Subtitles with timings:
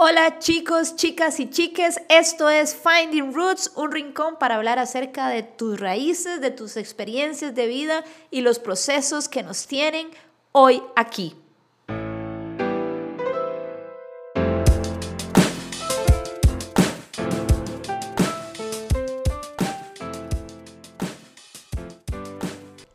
[0.00, 5.42] Hola chicos, chicas y chiques, esto es Finding Roots, un rincón para hablar acerca de
[5.42, 10.08] tus raíces, de tus experiencias de vida y los procesos que nos tienen
[10.52, 11.34] hoy aquí.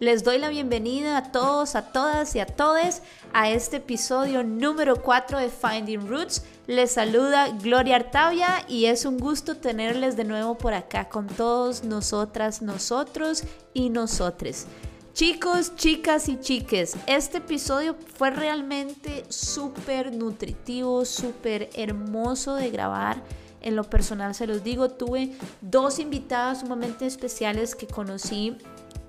[0.04, 3.02] Les doy la bienvenida a todos, a todas y a todes
[3.32, 6.44] a este episodio número 4 de Finding Roots.
[6.68, 11.86] Les saluda Gloria Artavia y es un gusto tenerles de nuevo por acá con todos
[11.86, 14.68] nosotras, nosotros y nosotres.
[15.14, 23.24] Chicos, chicas y chiques, este episodio fue realmente súper nutritivo, súper hermoso de grabar.
[23.62, 28.58] En lo personal se los digo, tuve dos invitadas sumamente especiales que conocí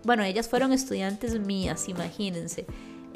[0.05, 2.67] bueno, ellas fueron estudiantes mías, imagínense.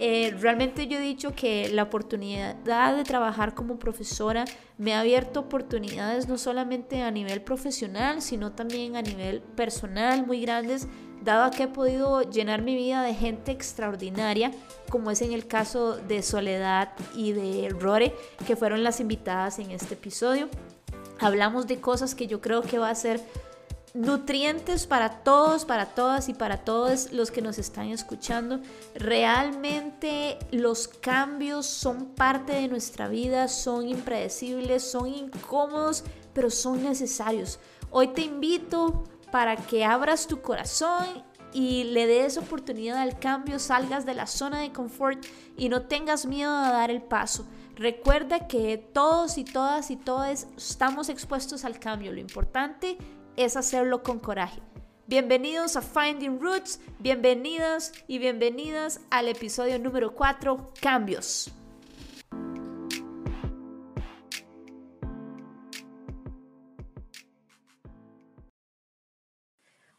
[0.01, 4.45] Eh, realmente yo he dicho que la oportunidad de trabajar como profesora
[4.79, 10.41] me ha abierto oportunidades no solamente a nivel profesional, sino también a nivel personal muy
[10.41, 10.87] grandes,
[11.25, 14.53] dado que he podido llenar mi vida de gente extraordinaria,
[14.89, 18.15] como es en el caso de Soledad y de Rore,
[18.47, 20.49] que fueron las invitadas en este episodio.
[21.19, 23.21] Hablamos de cosas que yo creo que va a ser
[23.99, 28.61] nutrientes para todos, para todas y para todos los que nos están escuchando.
[28.95, 37.59] Realmente los cambios son parte de nuestra vida, son impredecibles, son incómodos, pero son necesarios.
[37.91, 41.05] Hoy te invito para que abras tu corazón
[41.53, 45.27] y le des oportunidad al cambio, salgas de la zona de confort
[45.57, 47.47] y no tengas miedo a dar el paso.
[47.75, 52.13] Recuerda que todos y todas y todos estamos expuestos al cambio.
[52.13, 52.99] Lo importante
[53.39, 54.61] es hacerlo con coraje.
[55.07, 61.53] Bienvenidos a Finding Roots, bienvenidas y bienvenidas al episodio número 4, Cambios.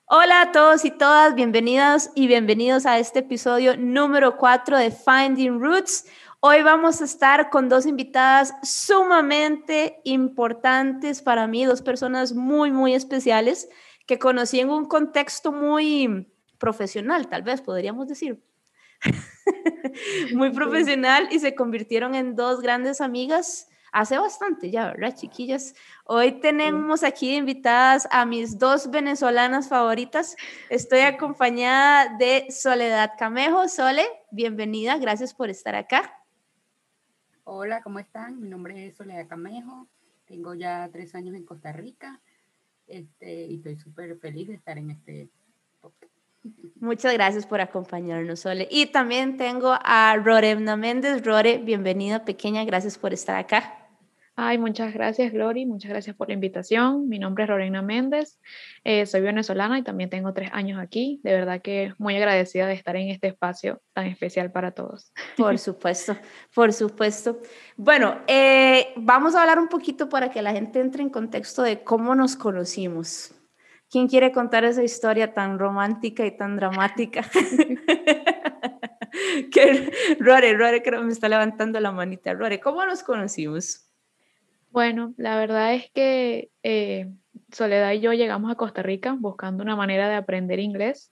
[0.05, 5.61] Hola a todos y todas, bienvenidas y bienvenidos a este episodio número 4 de Finding
[5.61, 6.05] Roots.
[6.41, 12.93] Hoy vamos a estar con dos invitadas sumamente importantes para mí, dos personas muy, muy
[12.93, 13.67] especiales
[14.07, 18.41] que conocí en un contexto muy profesional, tal vez podríamos decir.
[20.33, 25.75] muy profesional y se convirtieron en dos grandes amigas hace bastante ya, ¿verdad, chiquillas?
[26.05, 30.37] Hoy tenemos aquí invitadas a mis dos venezolanas favoritas.
[30.69, 33.67] Estoy acompañada de Soledad Camejo.
[33.67, 36.18] Sole, bienvenida, gracias por estar acá.
[37.51, 38.39] Hola, ¿cómo están?
[38.39, 39.87] Mi nombre es Soledad Camejo,
[40.27, 42.21] tengo ya tres años en Costa Rica
[42.85, 45.29] este, y estoy súper feliz de estar en este
[45.81, 46.13] podcast.
[46.79, 48.67] Muchas gracias por acompañarnos, Sole.
[48.69, 51.25] Y también tengo a Roremna Méndez.
[51.25, 53.88] Rore, bienvenida pequeña, gracias por estar acá.
[54.41, 55.65] Ay, muchas gracias, Glory.
[55.65, 57.09] Muchas gracias por la invitación.
[57.09, 58.39] Mi nombre es Lorena Méndez.
[58.85, 61.19] Eh, soy venezolana y también tengo tres años aquí.
[61.25, 65.11] De verdad que muy agradecida de estar en este espacio tan especial para todos.
[65.35, 66.15] Por supuesto,
[66.55, 67.41] por supuesto.
[67.75, 71.83] Bueno, eh, vamos a hablar un poquito para que la gente entre en contexto de
[71.83, 73.35] cómo nos conocimos.
[73.91, 77.25] ¿Quién quiere contar esa historia tan romántica y tan dramática?
[79.51, 82.33] que Rore, Rore creo me está levantando la manita.
[82.33, 83.88] Rore, ¿cómo nos conocimos?
[84.71, 87.09] Bueno, la verdad es que eh,
[87.51, 91.11] Soledad y yo llegamos a Costa Rica buscando una manera de aprender inglés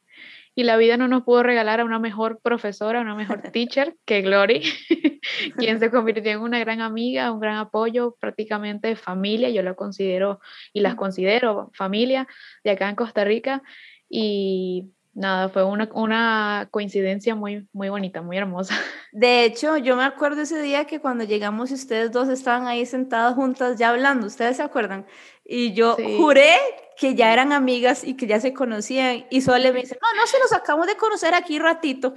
[0.54, 4.22] y la vida no nos pudo regalar a una mejor profesora, una mejor teacher que
[4.22, 4.62] Glory,
[5.58, 10.40] quien se convirtió en una gran amiga, un gran apoyo, prácticamente familia, yo la considero
[10.74, 12.28] y las considero familia
[12.64, 13.62] de acá en Costa Rica
[14.10, 18.76] y nada, fue una, una, coincidencia muy, muy bonita, muy hermosa.
[19.12, 23.34] De hecho, yo me acuerdo ese día que cuando llegamos ustedes dos estaban ahí sentadas
[23.34, 25.06] juntas ya hablando, ¿ustedes se acuerdan?
[25.44, 26.56] Y yo juré
[26.98, 30.28] que ya eran amigas y que ya se conocían y Sole me dice, no, no,
[30.28, 32.14] se los acabamos de conocer aquí ratito.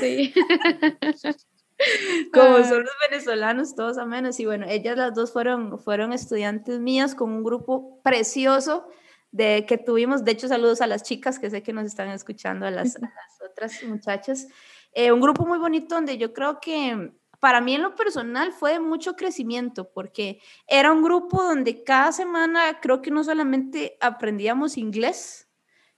[0.00, 0.34] Sí.
[2.32, 2.64] Como ah.
[2.64, 4.38] son los venezolanos, todos a menos.
[4.40, 8.88] Y bueno, ellas las dos fueron, fueron estudiantes mías con un grupo precioso
[9.34, 10.24] de que tuvimos.
[10.24, 12.96] De hecho, saludos a las chicas que sé que nos están escuchando, a las,
[13.44, 14.46] otras muchachas.
[14.92, 18.74] Eh, un grupo muy bonito donde yo creo que para mí en lo personal fue
[18.74, 24.78] de mucho crecimiento porque era un grupo donde cada semana creo que no solamente aprendíamos
[24.78, 25.48] inglés,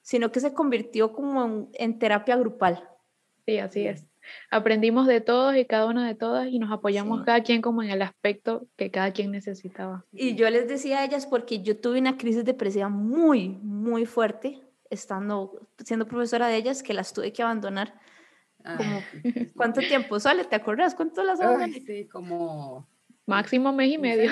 [0.01, 2.89] sino que se convirtió como en, en terapia grupal.
[3.45, 4.07] Sí, así es
[4.51, 7.91] aprendimos de todos y cada una de todas y nos apoyamos cada quien como en
[7.91, 10.05] el aspecto que cada quien necesitaba.
[10.13, 14.61] Y yo les decía a ellas porque yo tuve una crisis depresiva muy, muy fuerte
[14.91, 17.95] estando siendo profesora de ellas que las tuve que abandonar.
[18.65, 18.79] Ah.
[19.57, 20.45] ¿Cuánto tiempo sale?
[20.45, 20.95] ¿Te acuerdas?
[20.95, 21.81] ¿Cuánto las abandonaste?
[21.81, 22.87] Sí, como
[23.27, 24.31] Máximo mes y medio.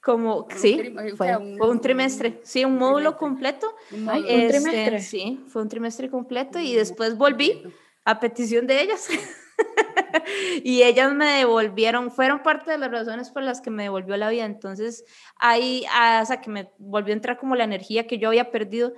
[0.00, 3.74] Como, sí, fue, un, trimestre, sí, un módulo completo.
[3.92, 5.00] Un, este, trimestre.
[5.00, 7.62] Sí, fue un trimestre completo y después volví
[8.04, 9.08] a petición de ellas.
[10.64, 14.30] y ellas me devolvieron, fueron parte de las razones por las que me devolvió la
[14.30, 14.44] vida.
[14.44, 15.04] Entonces,
[15.36, 18.92] ahí, hasta que me volvió a entrar como la energía que yo había perdido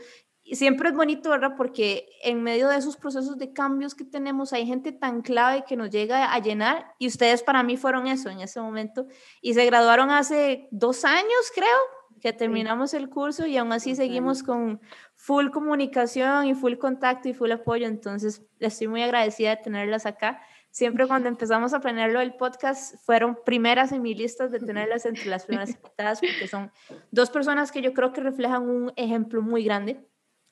[0.46, 1.54] y siempre es bonito, ¿verdad?
[1.56, 5.74] Porque en medio de esos procesos de cambios que tenemos, hay gente tan clave que
[5.74, 9.06] nos llega a llenar y ustedes para mí fueron eso en ese momento.
[9.40, 11.78] Y se graduaron hace dos años, creo,
[12.20, 14.82] que terminamos el curso y aún así seguimos con
[15.24, 17.86] full comunicación y full contacto y full apoyo.
[17.86, 20.42] Entonces, estoy muy agradecida de tenerlas acá.
[20.70, 25.24] Siempre cuando empezamos a planearlo el podcast, fueron primeras en mi lista de tenerlas entre
[25.24, 26.70] las primeras invitadas, porque son
[27.10, 30.06] dos personas que yo creo que reflejan un ejemplo muy grande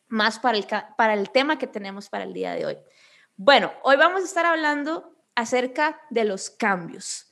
[0.08, 0.66] más para el,
[0.96, 2.78] para el tema que tenemos para el día de hoy.
[3.36, 7.30] Bueno, hoy vamos a estar hablando acerca de los cambios.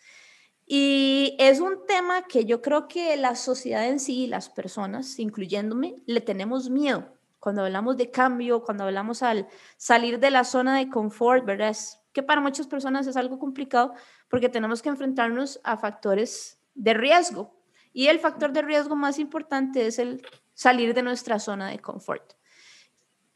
[0.66, 6.02] Y es un tema que yo creo que la sociedad en sí, las personas, incluyéndome,
[6.04, 7.16] le tenemos miedo.
[7.40, 11.70] Cuando hablamos de cambio, cuando hablamos al salir de la zona de confort, ¿verdad?
[11.70, 13.94] Es que para muchas personas es algo complicado
[14.28, 17.56] porque tenemos que enfrentarnos a factores de riesgo.
[17.92, 20.22] Y el factor de riesgo más importante es el
[20.54, 22.39] salir de nuestra zona de confort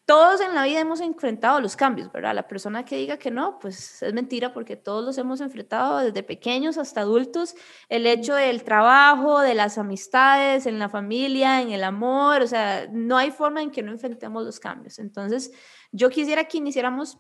[0.07, 2.35] todos en la vida hemos enfrentado los cambios, ¿verdad?
[2.35, 6.23] La persona que diga que no, pues es mentira porque todos los hemos enfrentado desde
[6.23, 7.55] pequeños hasta adultos.
[7.89, 12.87] El hecho del trabajo, de las amistades, en la familia, en el amor, o sea,
[12.93, 14.99] no hay forma en que no enfrentemos los cambios.
[14.99, 15.53] Entonces,
[15.91, 17.19] yo quisiera que iniciáramos,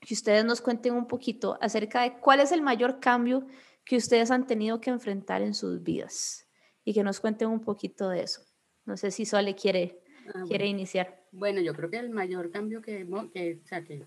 [0.00, 3.46] que ustedes nos cuenten un poquito acerca de cuál es el mayor cambio
[3.84, 6.46] que ustedes han tenido que enfrentar en sus vidas
[6.84, 8.42] y que nos cuenten un poquito de eso.
[8.84, 10.02] No sé si Sole quiere,
[10.34, 11.24] ah, quiere iniciar.
[11.32, 14.04] Bueno, yo creo que el mayor cambio que hemos, que, o sea, que,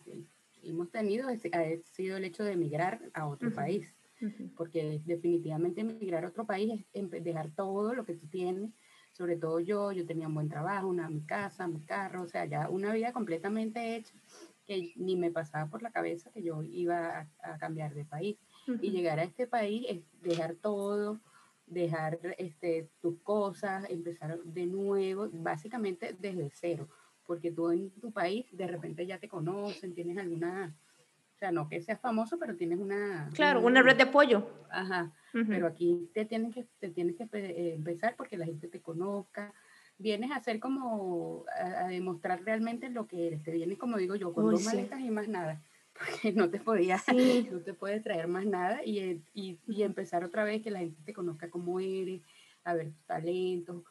[0.64, 3.88] hemos tenido es, ha sido el hecho de emigrar a otro país,
[4.56, 8.72] porque definitivamente emigrar a otro país es dejar todo lo que tú tienes,
[9.12, 12.46] sobre todo yo, yo tenía un buen trabajo, una, mi casa, mi carro, o sea,
[12.46, 14.14] ya una vida completamente hecha,
[14.66, 18.38] que ni me pasaba por la cabeza que yo iba a, cambiar de país.
[18.82, 21.20] Y llegar a este país es dejar todo,
[21.74, 26.88] dejar este, tus cosas, empezar de nuevo, básicamente desde cero
[27.26, 30.76] porque tú en tu país de repente ya te conocen, tienes alguna,
[31.36, 33.30] o sea, no que seas famoso, pero tienes una...
[33.34, 34.48] Claro, una, red de apoyo.
[34.70, 38.82] Ajá, pero aquí te tienes que, te tienes que eh, empezar porque la gente te
[38.82, 39.54] conozca,
[39.98, 44.34] vienes a hacer como, a, demostrar realmente lo que eres, te vienes como digo yo,
[44.34, 45.62] con dos maletas y más nada
[45.98, 46.98] porque no te podía,
[47.52, 51.02] no te puedes traer más nada y, y, y, empezar otra vez que la gente
[51.04, 52.22] te conozca como eres,
[52.64, 53.84] a ver tus talentos,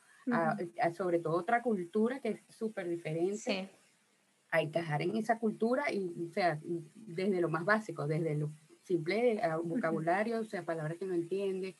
[0.97, 3.37] sobre todo otra cultura que es súper diferente.
[3.37, 3.69] Sí.
[4.51, 6.61] A encajar en esa cultura, y, o sea,
[6.95, 8.53] desde lo más básico, desde lo
[8.83, 11.77] simple vocabulario, o sea, palabras que no entiende,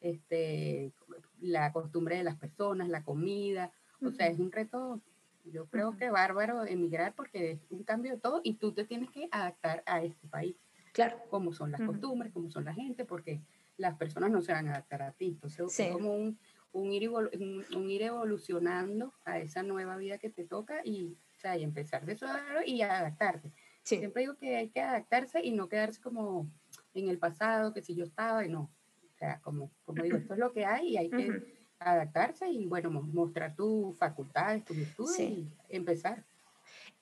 [0.00, 0.92] este,
[1.40, 5.00] la costumbre de las personas, la comida, o sea, es un reto,
[5.44, 9.10] yo creo que bárbaro emigrar porque es un cambio de todo y tú te tienes
[9.10, 10.56] que adaptar a este país.
[10.92, 11.18] Claro.
[11.30, 13.40] Cómo son las costumbres, cómo son la gente, porque
[13.76, 15.28] las personas no se van a adaptar a ti.
[15.28, 16.38] Entonces, es como un,
[16.72, 21.56] un ir, un, ir evolucionando a esa nueva vida que te toca y, o sea,
[21.56, 23.52] y empezar de suave y adaptarte.
[23.82, 26.50] Siempre digo que hay que adaptarse y no quedarse como
[26.94, 28.70] en el pasado, que si yo estaba y no.
[29.14, 32.66] O sea, como, como digo, esto es lo que hay y hay que adaptarse y,
[32.66, 36.22] bueno, mostrar tus facultades, tus virtudes y empezar.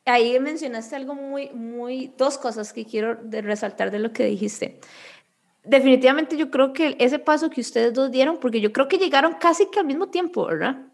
[0.05, 4.81] Ahí mencionaste algo muy, muy, dos cosas que quiero resaltar de lo que dijiste
[5.65, 9.35] definitivamente yo creo que ese paso que ustedes dos dieron, porque yo creo que llegaron
[9.35, 10.87] casi que al mismo tiempo, ¿verdad?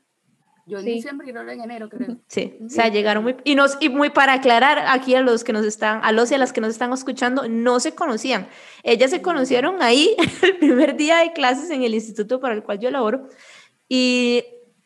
[0.68, 2.16] Yo en diciembre y no en enero, creo.
[2.26, 3.36] Sí, o sea, llegaron muy...
[3.44, 6.34] Y, nos, y muy para aclarar aquí a los que nos están, a los y
[6.34, 8.48] a las que nos están escuchando, no se conocían.
[8.82, 12.80] Ellas se conocieron ahí el primer día de clases en el instituto para el cual
[12.80, 13.28] yo laboro.
[13.88, 14.44] Y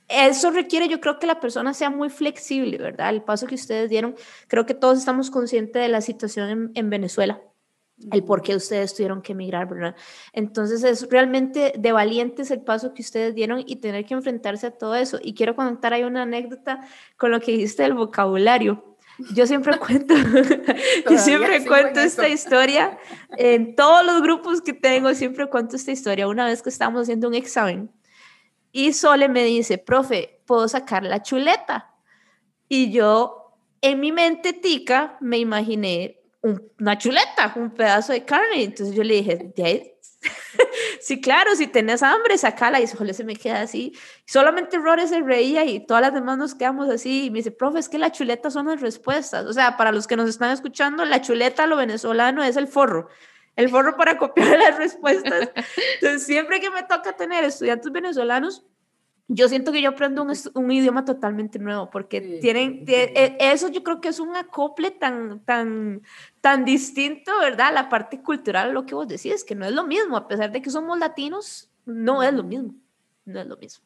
[0.09, 3.11] eso requiere, yo creo que la persona sea muy flexible, ¿verdad?
[3.11, 4.17] El paso que ustedes dieron,
[4.49, 7.41] creo que todos estamos conscientes de la situación en, en Venezuela
[8.13, 9.95] el por qué ustedes tuvieron que emigrar, ¿verdad?
[10.33, 14.71] Entonces es realmente de valientes el paso que ustedes dieron y tener que enfrentarse a
[14.71, 15.19] todo eso.
[15.23, 16.81] Y quiero contar ahí una anécdota
[17.17, 18.97] con lo que dijiste del vocabulario.
[19.35, 20.15] Yo siempre cuento,
[21.11, 22.99] yo siempre cuento esta historia
[23.37, 26.27] en todos los grupos que tengo, siempre cuento esta historia.
[26.27, 27.91] Una vez que estábamos haciendo un examen
[28.73, 31.95] y Sole me dice, profe, ¿puedo sacar la chuleta?
[32.69, 38.65] Y yo en mi mente tica me imaginé una chuleta, un pedazo de carne.
[38.65, 39.53] Entonces yo le dije,
[41.01, 42.81] sí, claro, si tenés hambre, sacala.
[42.81, 43.93] Y Jole se me queda así.
[44.27, 47.27] Solamente Rory se reía y todas las demás nos quedamos así.
[47.27, 49.47] Y me dice, profe, es que la chuleta son las respuestas.
[49.47, 53.09] O sea, para los que nos están escuchando, la chuleta, lo venezolano, es el forro.
[53.57, 55.51] El forro para copiar las respuestas.
[55.95, 58.65] Entonces, siempre que me toca tener estudiantes venezolanos,
[59.33, 63.85] yo siento que yo aprendo un, un idioma totalmente nuevo porque tienen, e, eso yo
[63.85, 66.03] creo que es un acople tan, tan,
[66.41, 67.73] tan distinto, ¿verdad?
[67.73, 70.61] La parte cultural, lo que vos decís, que no es lo mismo, a pesar de
[70.61, 72.75] que somos latinos, no es lo mismo,
[73.25, 73.85] no es lo mismo.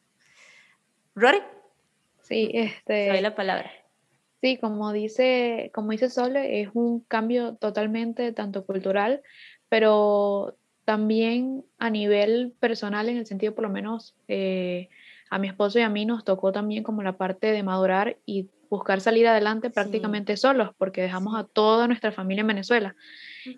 [1.13, 1.43] Rory.
[2.21, 3.09] Sí, este...
[3.09, 3.69] Soy la palabra.
[4.41, 9.21] Sí, como dice, como dice Sole, es un cambio totalmente tanto cultural,
[9.75, 10.55] pero
[10.85, 14.15] también a nivel personal, en el sentido por lo menos...
[14.29, 14.87] Eh,
[15.31, 18.47] a mi esposo y a mí nos tocó también como la parte de madurar y
[18.69, 22.95] buscar salir adelante prácticamente solos, porque dejamos a toda nuestra familia en Venezuela.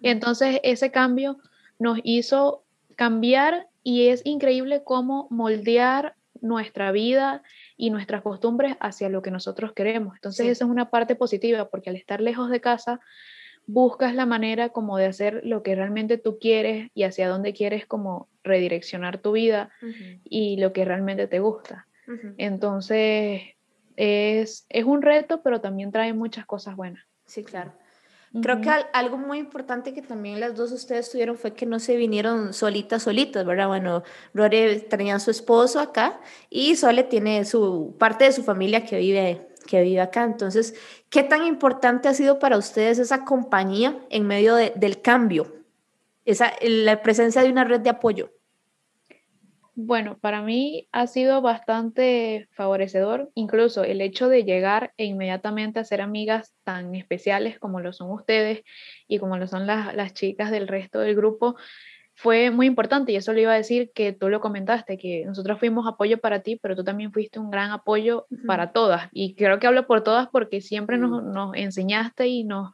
[0.01, 1.37] Entonces ese cambio
[1.77, 2.63] nos hizo
[2.95, 7.43] cambiar y es increíble cómo moldear nuestra vida
[7.75, 10.15] y nuestras costumbres hacia lo que nosotros queremos.
[10.15, 13.01] Entonces esa es una parte positiva, porque al estar lejos de casa,
[13.67, 17.85] buscas la manera como de hacer lo que realmente tú quieres y hacia dónde quieres
[17.85, 19.69] como redireccionar tu vida
[20.23, 21.85] y lo que realmente te gusta.
[22.37, 23.41] Entonces,
[23.97, 27.03] es, es, un reto, pero también trae muchas cosas buenas.
[27.25, 27.73] Sí, claro.
[28.41, 31.95] Creo que algo muy importante que también las dos ustedes tuvieron fue que no se
[31.95, 33.67] vinieron solitas, solitas, ¿verdad?
[33.67, 36.19] Bueno, Lore tenía a su esposo acá
[36.49, 40.23] y Sole tiene su parte de su familia que vive, que vive acá.
[40.23, 40.73] Entonces,
[41.11, 45.53] ¿qué tan importante ha sido para ustedes esa compañía en medio del cambio?
[46.25, 48.31] Esa, la presencia de una red de apoyo.
[49.79, 55.83] Bueno, para mí ha sido bastante favorecedor, incluso el hecho de llegar e inmediatamente a
[55.83, 58.63] ser amigas tan especiales como lo son ustedes
[59.07, 61.57] y como lo son las, chicas del resto del grupo,
[62.19, 65.59] fue muy importante y eso le iba a decir que tú lo comentaste, que nosotros
[65.59, 69.07] fuimos apoyo para ti, pero tú también fuiste un gran apoyo para todas.
[69.11, 72.71] Y creo que hablo por todas porque siempre nos, nos, enseñaste y nos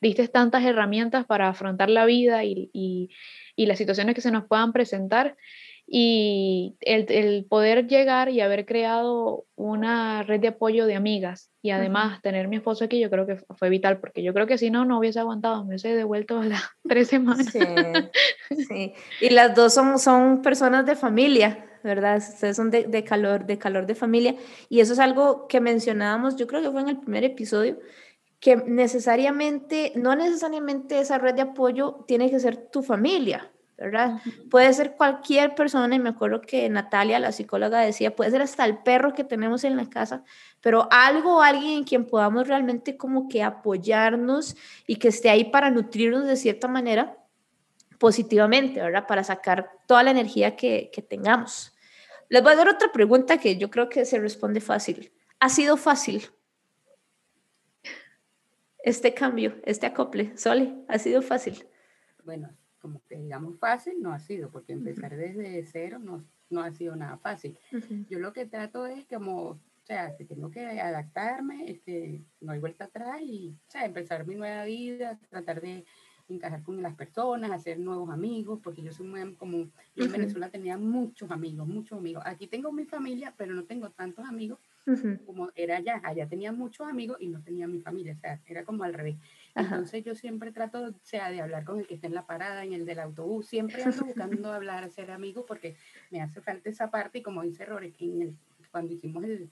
[0.00, 3.10] diste tantas herramientas para afrontar la vida y, y,
[3.54, 5.36] y las situaciones que se nos puedan presentar
[5.88, 12.20] y el, poder llegar y haber creado una red de apoyo de amigas y además
[12.22, 14.84] tener mi esposo aquí, yo creo que fue vital, porque yo creo que si no,
[14.84, 17.46] no hubiese aguantado, me hubiese devuelto a las tres semanas.
[18.68, 22.16] Sí, Y las dos son, son personas de familia, ¿verdad?
[22.18, 24.34] Ustedes son de, de, calor, de calor de familia.
[24.68, 27.78] Y eso es algo que mencionábamos, yo creo que fue en el primer episodio,
[28.40, 34.20] que necesariamente, no necesariamente esa red de apoyo tiene que ser tu familia, ¿verdad?
[34.50, 38.64] Puede ser cualquier persona, y me acuerdo que Natalia, la psicóloga, decía, puede ser hasta
[38.64, 40.24] el perro que tenemos en la casa,
[40.62, 44.56] pero algo, alguien en quien podamos realmente como que apoyarnos
[44.86, 47.18] y que esté ahí para nutrirnos de cierta manera
[47.98, 49.06] positivamente, ¿verdad?
[49.06, 51.76] Para sacar toda la energía que, que tengamos.
[52.28, 55.12] Les voy a dar otra pregunta que yo creo que se responde fácil.
[55.38, 56.30] ¿Ha sido fácil
[58.78, 60.36] este cambio, este acople?
[60.36, 61.66] Sole, ¿ha sido fácil?
[62.24, 62.50] Bueno,
[62.86, 66.94] como que digamos fácil no ha sido, porque empezar desde cero no, no ha sido
[66.94, 67.58] nada fácil.
[68.08, 72.60] Yo lo que trato es como, o sea, si tengo que adaptarme, este, no hay
[72.60, 75.84] vuelta atrás y, o sea, empezar mi nueva vida, tratar de
[76.28, 80.50] encajar con las personas, hacer nuevos amigos, porque yo soy muy como, yo en Venezuela
[80.50, 82.22] tenía muchos amigos, muchos amigos.
[82.26, 84.58] Aquí tengo mi familia, pero no tengo tantos amigos
[85.24, 86.00] como era allá.
[86.04, 89.16] Allá tenía muchos amigos y no tenía mi familia, o sea, era como al revés.
[89.54, 92.64] Entonces yo siempre trato, o sea, de hablar con el que está en la parada,
[92.64, 95.76] en el del autobús, siempre ando buscando hablar, hacer amigos, porque
[96.10, 97.94] me hace falta esa parte y como dice Rory,
[98.70, 99.48] cuando hicimos el,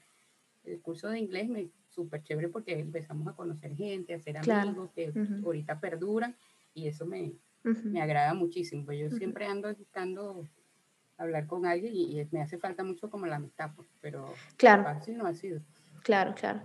[0.64, 4.90] el curso de inglés, me súper chévere porque empezamos a conocer gente, a hacer amigos
[4.90, 5.12] que
[5.44, 6.34] ahorita perduran
[6.74, 10.46] y eso me, me agrada muchísimo, pues yo siempre ando buscando
[11.16, 14.82] hablar con alguien y, me hace falta mucho como la amistad, pues, pero claro.
[14.82, 15.60] fácil no ha sido.
[16.02, 16.60] Claro, claro.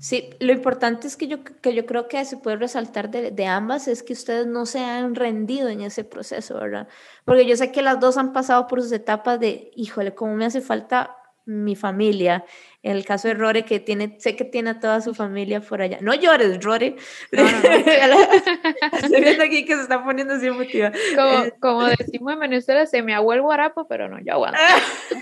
[0.00, 3.46] Sí, lo importante es que yo, que yo creo que se puede resaltar de, de,
[3.46, 6.88] ambas es que ustedes no se han rendido en ese proceso, ¿verdad?
[7.24, 10.46] Porque yo sé que las dos han pasado por sus etapas de, híjole, cómo me
[10.46, 12.44] hace falta mi familia.
[12.82, 15.82] En el caso de Rore, que tiene, sé que tiene a toda su familia por
[15.82, 15.98] allá.
[16.00, 16.96] No llores, Rore.
[17.32, 17.42] No,
[18.92, 20.92] Estoy viendo aquí que se está poniendo así emotiva.
[21.14, 24.58] Como, eh, como decimos en Venezuela, se me aguó el guarapo, pero no, yo aguanto.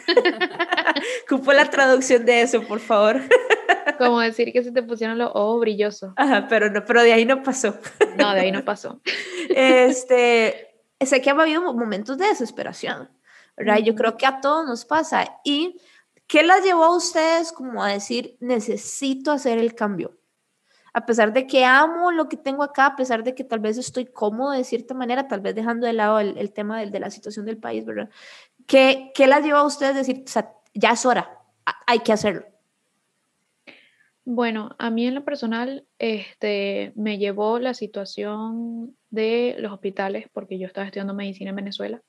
[1.28, 3.20] Cupo la traducción de eso, por favor.
[3.98, 6.12] Como decir que se te pusieron los ojos brillosos.
[6.16, 7.78] Ajá, pero no, pero de ahí no pasó.
[8.16, 9.00] No, de ahí no pasó.
[9.50, 13.10] Este, sé que ha habido momentos de desesperación,
[13.56, 13.78] ¿verdad?
[13.78, 15.40] Yo creo que a todos nos pasa.
[15.44, 15.80] Y
[16.30, 20.16] ¿Qué las llevó a ustedes como a decir, necesito hacer el cambio?
[20.92, 23.78] A pesar de que amo lo que tengo acá, a pesar de que tal vez
[23.78, 27.10] estoy cómodo de cierta manera, tal vez dejando de lado el, tema de, de, la
[27.10, 28.10] situación del país, ¿verdad?
[28.68, 30.24] ¿Qué, ¿Qué las llevó a ustedes a decir,
[30.72, 31.36] ya es hora,
[31.88, 32.44] hay que hacerlo?
[34.24, 40.60] Bueno, a mí en lo personal, este, me llevó la situación de los hospitales, porque
[40.60, 42.02] yo estaba estudiando medicina en Venezuela,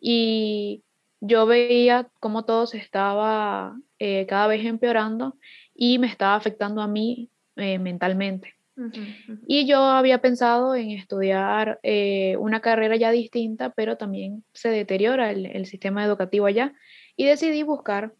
[0.00, 0.84] y
[1.24, 5.38] yo veía cómo todo se estaba eh, cada vez empeorando
[5.72, 8.54] y me estaba afectando a mí eh, mentalmente.
[9.46, 15.30] Y yo había pensado en estudiar eh, una carrera ya distinta, pero también se deteriora
[15.30, 16.74] el, el, sistema educativo allá
[17.14, 18.14] y decidí buscar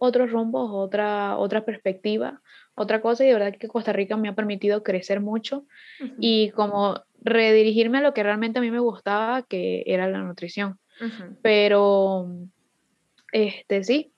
[0.00, 2.40] otros rumbos, otra, otra perspectiva,
[2.74, 5.64] otra cosa y de verdad que Costa Rica me ha permitido crecer mucho
[6.18, 10.80] y como redirigirme a lo que realmente a mí me gustaba, que era la nutrición.
[11.42, 12.28] Pero,
[13.32, 14.12] este, sí,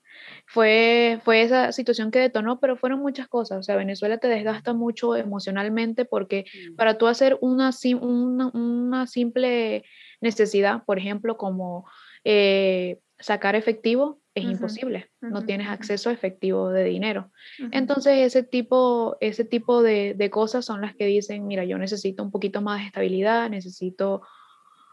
[0.46, 3.58] fue, fue esa situación que detonó, pero fueron muchas cosas.
[3.58, 6.76] O sea, Venezuela te desgasta mucho emocionalmente porque mm.
[6.76, 9.84] para tú hacer una, una, una simple
[10.20, 11.86] necesidad, por ejemplo, como
[12.24, 17.30] eh, sacar efectivo, es imposible, no tienes acceso a efectivo de dinero.
[17.70, 22.24] Entonces, ese tipo, ese tipo de, de, cosas son las que dicen, mira, yo necesito
[22.24, 24.22] un poquito más de estabilidad, necesito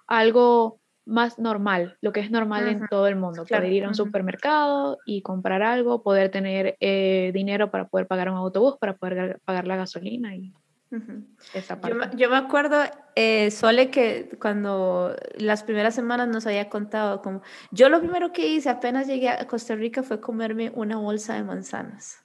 [0.05, 3.96] algo más normal, lo que es normal en todo el mundo, poder ir a un
[3.96, 9.39] supermercado y comprar algo, poder tener eh, dinero para poder pagar un autobús, para poder
[9.43, 10.53] pagar la gasolina y
[11.53, 12.17] esa parte.
[12.17, 12.84] Yo, me acuerdo,
[13.15, 17.41] eh, Sole, que cuando las primeras semanas nos había contado, como
[17.72, 21.43] yo lo primero que hice apenas llegué a Costa Rica fue comerme una bolsa de
[21.43, 22.17] manzanas.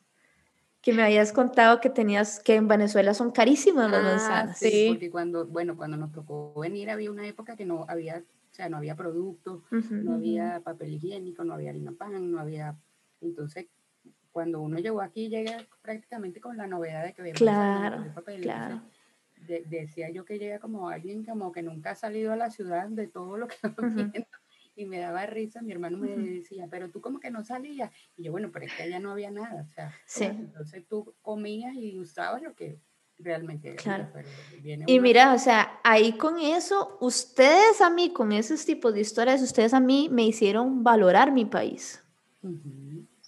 [0.83, 4.59] Que me habías contado que tenías que en Venezuela son carísimas las ah, manzanas.
[4.59, 8.23] Sí, porque cuando, bueno, cuando nos tocó venir había una época que no había
[8.56, 12.75] o sea, no había productos, no había papel higiénico, no había harina pan, no había...
[13.20, 13.66] Entonces,
[14.30, 18.40] cuando uno llegó aquí, llega prácticamente con la novedad de que había claro, papel.
[18.40, 18.80] Claro.
[19.66, 23.08] decía yo que llega como alguien como que nunca ha salido a la ciudad de
[23.08, 24.26] todo lo que uh viendo
[24.75, 27.90] y me daba risa, mi hermano me decía, pero tú como que no salías.
[28.16, 30.25] Y yo, bueno, pero es que allá no había nada, o sea, sí.
[30.25, 32.80] entonces tú comías y usabas lo que
[33.18, 33.75] realmente.
[33.76, 34.08] Claro.
[34.62, 39.42] Y mira, o sea, ahí con eso, ustedes a mí, con esos tipos de historias,
[39.42, 42.02] ustedes a mí me hicieron valorar mi país.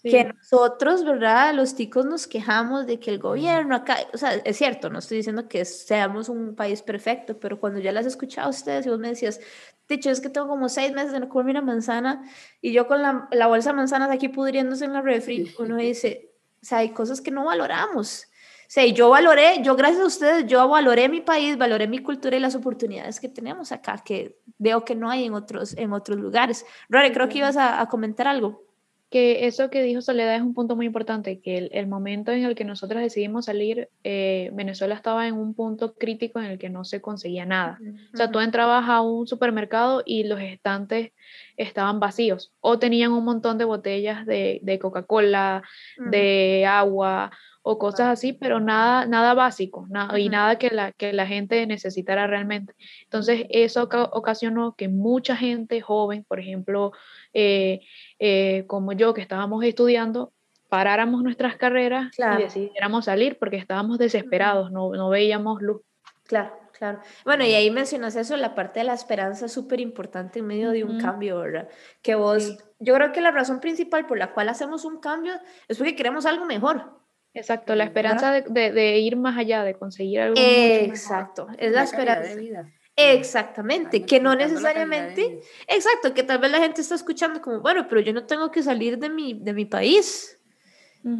[0.02, 1.52] Que nosotros, ¿verdad?
[1.54, 5.18] Los ticos nos quejamos de que el gobierno acá, o sea, es cierto, no estoy
[5.18, 8.90] diciendo que seamos un país perfecto, pero cuando ya las he escuchado a ustedes y
[8.90, 9.40] vos me decías,
[9.88, 12.22] de hecho es que tengo como seis meses de no comer una manzana
[12.60, 16.30] y yo con la, la bolsa de manzanas aquí pudriéndose en la refri, uno dice,
[16.62, 18.28] o sea, hay cosas que no valoramos
[18.70, 22.40] sea, yo valoré, yo gracias a ustedes, yo valoré mi país, valoré mi cultura y
[22.40, 26.66] las oportunidades que tenemos acá, que veo que no hay en otros, en otros lugares.
[26.90, 28.62] Rory, creo que ibas a, comentar algo.
[29.08, 32.54] Que eso que dijo Soledad es un punto muy importante, que el, momento en el
[32.54, 36.84] que nosotros decidimos salir, eh, Venezuela estaba en un punto crítico en el que no
[36.84, 37.78] se conseguía nada.
[38.12, 41.12] O sea, tú entrabas a un supermercado y los estantes
[41.56, 45.62] estaban vacíos o tenían un montón de botellas de, de Coca-Cola,
[46.10, 47.30] de agua
[47.62, 51.66] o cosas así, pero nada, nada básico nada, y nada que la, que la gente
[51.66, 52.74] necesitara realmente.
[53.04, 56.92] Entonces, eso ocasionó que mucha gente joven, por ejemplo,
[57.34, 57.80] eh,
[58.18, 60.32] eh, como yo, que estábamos estudiando,
[60.68, 65.82] paráramos nuestras carreras y decidiéramos salir porque estábamos desesperados, no, no veíamos luz.
[66.24, 66.68] Claro.
[66.78, 67.00] Claro.
[67.24, 70.70] Bueno, y ahí mencionas eso, la parte de la esperanza es súper importante en medio
[70.70, 71.68] de un cambio, ¿verdad?
[72.02, 75.32] Que vos, yo creo que la razón principal por la cual hacemos un cambio
[75.66, 76.97] es porque queremos algo mejor.
[77.34, 80.34] Exacto, la esperanza de, ir más allá, de conseguir algo.
[80.38, 82.34] Exacto, es la, esperanza.
[82.34, 82.72] De vida.
[82.96, 88.00] Exactamente, que no necesariamente, exacto, que tal vez la gente está escuchando como, bueno, pero
[88.00, 90.40] yo no tengo que salir de mi, de mi país,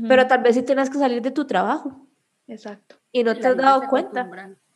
[0.09, 2.05] pero tal vez sí tienes que salir de tu trabajo.
[2.49, 2.97] Exacto.
[3.13, 4.29] Y no te has dado cuenta.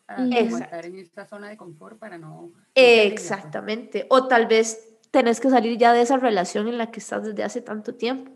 [0.09, 2.53] estar en esta zona de confort para no...
[2.75, 7.25] Exactamente, o tal vez tenés que salir ya de esa relación en la que estás
[7.25, 8.33] desde hace tanto tiempo.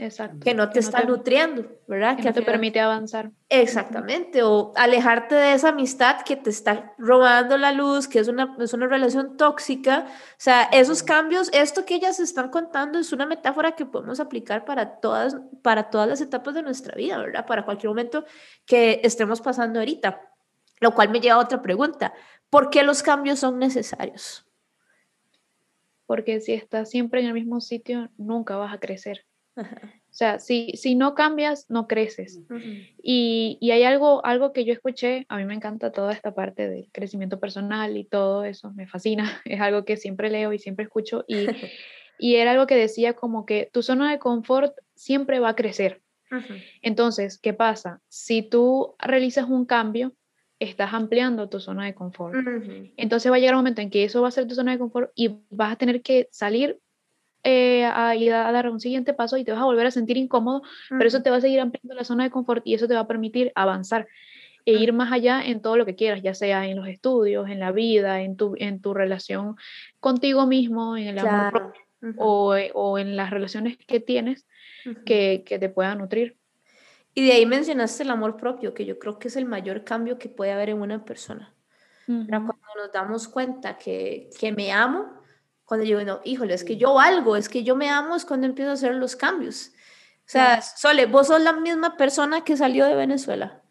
[0.00, 0.38] Exacto.
[0.40, 2.16] que no te está nutriendo, ¿verdad?
[2.16, 3.32] Que, no te permite avanzar.
[3.50, 8.56] Exactamente, o alejarte de esa amistad que te está robando la luz, que es una,
[8.58, 10.06] es una relación tóxica.
[10.08, 14.64] O sea, esos cambios, esto que ellas están contando es una metáfora que podemos aplicar
[14.64, 17.44] para todas, para todas las etapas de nuestra vida, ¿verdad?
[17.44, 18.24] Para cualquier momento
[18.64, 20.18] que estemos pasando ahorita.
[20.80, 22.14] Lo cual me lleva a otra pregunta.
[22.48, 24.46] ¿Por qué los cambios son necesarios?
[26.06, 29.26] Porque si estás siempre en el mismo sitio, nunca vas a crecer.
[29.60, 32.40] O sea, si, si no cambias, no creces.
[33.02, 36.68] y, y, hay algo, algo que yo escuché, a mí me encanta toda esta parte
[36.68, 40.84] del crecimiento personal y todo eso, me fascina, es algo que siempre leo y siempre
[40.84, 41.24] escucho.
[41.28, 41.46] Y,
[42.18, 46.02] y era algo que decía como que tu zona de confort siempre va a crecer.
[46.80, 48.00] Entonces, ¿qué pasa?
[48.08, 50.14] Si tú realizas un cambio,
[50.60, 52.36] estás ampliando tu zona de confort.
[52.96, 54.78] Entonces va a llegar un momento en que eso va a ser tu zona de
[54.78, 56.78] confort y vas a tener que salir
[57.42, 60.16] eh, a, ir a dar un siguiente paso y te vas a volver a sentir
[60.16, 62.94] incómodo, pero eso te va a seguir ampliando la zona de confort y eso te
[62.94, 64.06] va a permitir avanzar
[64.66, 67.60] e ir más allá en todo lo que quieras, ya sea en los estudios, en
[67.60, 69.56] la vida, en tu, en tu relación
[70.00, 71.82] contigo mismo, en el amor propio,
[72.18, 74.46] o, eh, o, en las relaciones que tienes
[75.04, 76.36] que, que, te puedan nutrir.
[77.14, 80.18] Y de ahí mencionaste el amor propio, que yo creo que es el mayor cambio
[80.18, 81.54] que puede haber en una persona.
[82.06, 85.19] Cuando nos damos cuenta que, que me amo,
[85.70, 88.44] cuando digo, no, híjole, es que yo valgo, es que yo me amo, es cuando
[88.44, 89.68] empiezo a hacer los cambios.
[89.68, 93.62] O sea, Sole, vos sos la misma persona que salió de Venezuela.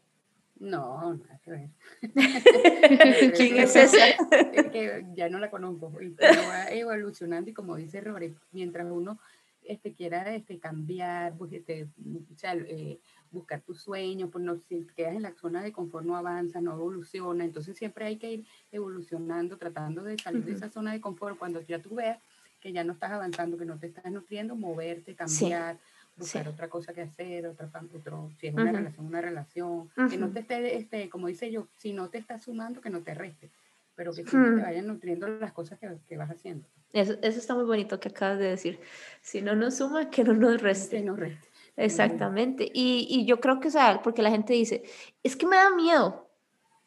[0.60, 1.70] No, nada que ver.
[3.36, 4.08] ¿Quién es esa?
[4.32, 5.92] Es que ya no la conozco.
[6.02, 9.20] Y va evolucionando y como dice Robert, mientras uno
[9.62, 14.88] este, quiera este, cambiar, pues, este, o sea, eh, buscar tus sueños, pues no, si
[14.96, 18.46] quedas en la zona de confort no avanza, no evoluciona, entonces siempre hay que ir
[18.72, 22.20] evolucionando, tratando de salir de esa zona de confort cuando ya tú veas
[22.60, 25.78] que ya no estás avanzando, que no te estás nutriendo, moverte, cambiar,
[26.18, 30.30] buscar otra cosa que hacer, otra, otro, si es una relación, una relación, que no
[30.30, 33.50] te esté, este, como dice yo, si no te estás sumando, que no te reste,
[33.96, 36.68] pero que siempre te vayan nutriendo las cosas que, que vas haciendo.
[36.92, 38.80] Eso, eso, está muy bonito que acabas de decir.
[39.22, 40.98] Si no nos suma, que no nos reste.
[40.98, 41.48] Que nos reste.
[41.80, 42.70] Exactamente.
[42.74, 44.84] Y, y, yo creo que, o sea, porque la gente dice,
[45.24, 46.30] es que me da miedo.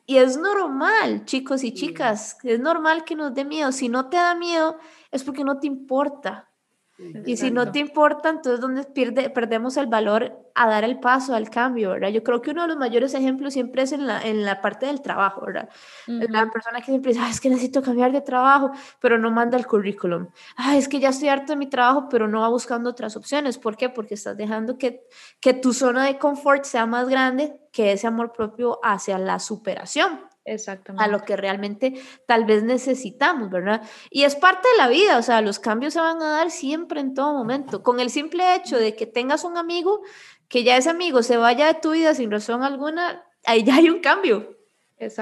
[0.05, 3.73] Y es normal, chicos y chicas, es normal que nos dé miedo.
[3.73, 4.77] Si no te da miedo,
[5.11, 6.52] es porque no te importa.
[6.99, 11.35] Y si no te importa, entonces donde pierde, perdemos el valor a dar el paso
[11.35, 12.11] al cambio, ¿verdad?
[12.11, 14.87] Yo creo que uno de los mayores ejemplos siempre es en la, en la parte
[14.87, 15.69] del trabajo, ¿verdad?
[16.07, 19.67] La persona que siempre dice, es que necesito cambiar de trabajo, pero no manda el
[19.67, 20.29] currículum.
[20.57, 23.59] Ah, es que ya estoy harto de mi trabajo, pero no va buscando otras opciones.
[23.59, 23.89] ¿Por qué?
[23.89, 25.07] Porque estás dejando que,
[25.41, 30.32] que tu zona de confort sea más grande que ese amor propio hacia la superación.
[30.45, 31.05] Exactamente.
[31.05, 31.95] a lo que realmente
[32.27, 33.83] tal vez necesitamos, ¿verdad?
[34.11, 37.01] Y es parte de la vida, o sea, los cambios se van a dar siempre
[37.01, 37.83] en todo momento.
[37.83, 40.03] Con el simple hecho de que tengas un amigo,
[40.49, 43.89] que ya ese amigo se vaya de tu vida sin razón alguna, ahí ya hay
[43.89, 44.57] un cambio.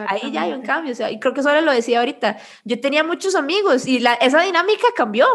[0.09, 2.39] Ahí ya hay un cambio, o sea, y creo que solo lo decía ahorita.
[2.65, 5.27] Yo tenía muchos amigos y la, esa dinámica cambió.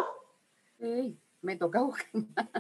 [0.80, 2.08] Sí me toca buscar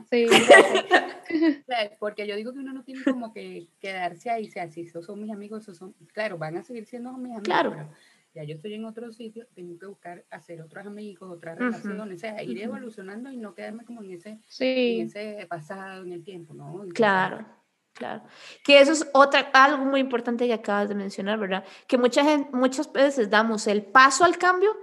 [0.10, 0.28] Sí.
[2.00, 5.32] Porque yo digo que uno no tiene como que quedarse ahí, si esos son mis
[5.32, 7.90] amigos, esos son, claro, van a seguir siendo mis amigos, claro.
[8.34, 12.20] ya yo estoy en otro sitio, tengo que buscar hacer otros amigos, otras relaciones, o
[12.20, 16.54] sea, ir evolucionando y no quedarme como en ese, en ese pasado, en el tiempo,
[16.54, 16.86] ¿no?
[16.94, 17.46] claro.
[17.96, 18.24] Claro,
[18.62, 21.64] que eso es otra, algo muy importante que acabas de mencionar, ¿verdad?
[21.88, 24.76] Que mucha gente, muchas veces damos el paso al cambio,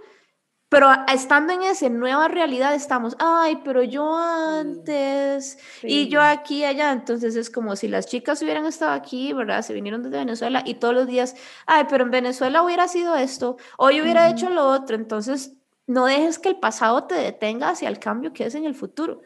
[0.73, 6.93] pero estando en esa nueva realidad estamos, ay, pero yo antes y yo aquí allá,
[6.93, 9.61] entonces es como si las chicas hubieran estado aquí, ¿verdad?
[9.61, 13.59] Se vinieron desde Venezuela y todos los días, ay, pero en Venezuela hubiera sido esto,
[13.79, 15.53] yo hubiera hecho lo otro, entonces
[15.87, 19.21] no dejes que el pasado te detenga hacia el cambio que es en el futuro.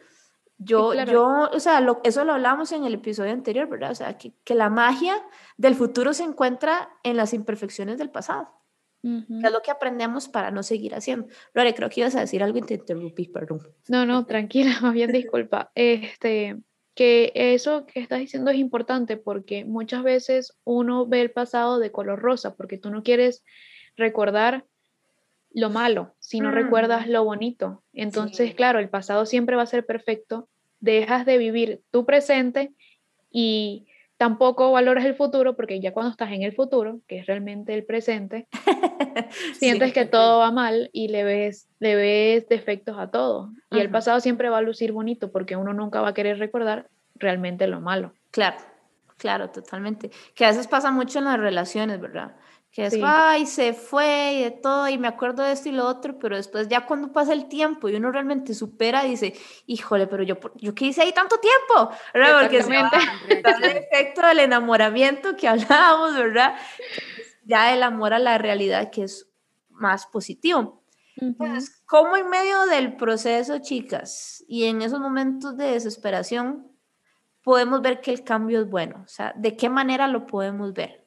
[0.57, 3.91] Yo, yo, o sea, lo, eso lo hablamos en el episodio anterior, ¿verdad?
[3.91, 5.15] O sea, que, que la magia
[5.55, 8.57] del futuro se encuentra en las imperfecciones del pasado
[9.03, 11.27] es lo que aprendemos para no seguir haciendo.
[11.53, 13.61] Lore, creo que ibas a decir algo y te interrumpí, perdón.
[13.87, 15.71] No, no, tranquila, más bien disculpa.
[15.75, 16.57] Este,
[16.95, 21.91] que eso que estás diciendo es importante porque muchas veces uno ve el pasado de
[21.91, 23.43] color rosa porque tú no quieres
[23.95, 24.65] recordar
[25.51, 27.83] lo malo, si no recuerdas lo bonito.
[27.93, 32.73] Entonces, claro, el pasado siempre va a ser perfecto, dejas de vivir tu presente
[33.31, 37.73] y tampoco valoras el futuro porque ya cuando estás en el futuro, que es realmente
[37.73, 38.47] el presente,
[39.53, 43.51] sientes que todo va mal y le ves, le ves defectos a todo.
[43.71, 46.89] Y el pasado siempre va a lucir bonito porque uno nunca va a querer recordar
[47.15, 48.13] realmente lo malo.
[48.31, 48.57] Claro,
[49.17, 50.09] claro, totalmente.
[50.35, 52.35] Que a veces pasa mucho en las relaciones, ¿verdad?
[52.77, 55.87] Que es, ay, se fue y de todo, y me acuerdo de esto y lo
[55.87, 59.33] otro, pero después ya cuando pasa el tiempo y uno realmente supera, dice,
[59.65, 62.39] híjole, pero yo, yo qué hice ahí tanto tiempo, ¿verdad?
[62.39, 66.53] Porque es el efecto del enamoramiento que hablábamos, ¿verdad?
[67.45, 69.27] Ya el amor a la realidad que es
[69.71, 70.83] más positivo.
[71.15, 76.67] Entonces, ¿cómo en medio del proceso, chicas, y en esos momentos de desesperación,
[77.41, 79.01] podemos ver que el cambio es bueno?
[79.03, 81.06] O sea, ¿de qué manera lo podemos ver?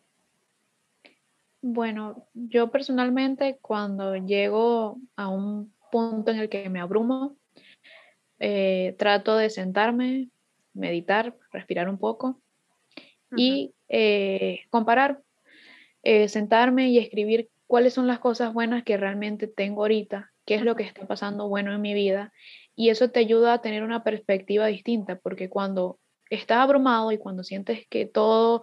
[1.63, 7.37] Bueno, yo personalmente cuando llego a un punto en el que me abrumo,
[8.39, 10.31] eh, trato de sentarme,
[10.73, 12.41] meditar, respirar un poco
[13.37, 15.23] y eh, comparar,
[16.03, 20.63] eh, sentarme y escribir cuáles son las cosas buenas que realmente tengo ahorita, qué es
[20.63, 22.33] lo que está pasando bueno en mi vida
[22.75, 25.99] y eso te ayuda a tener una perspectiva distinta porque cuando
[26.31, 28.63] estás abrumado y cuando sientes que todo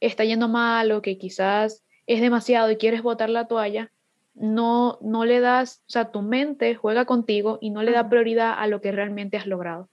[0.00, 3.90] está yendo mal o que quizás es demasiado y quieres botar la toalla,
[4.34, 8.54] no, no le das, o sea, tu mente juega contigo y no le da prioridad
[8.56, 9.88] a lo que realmente has logrado.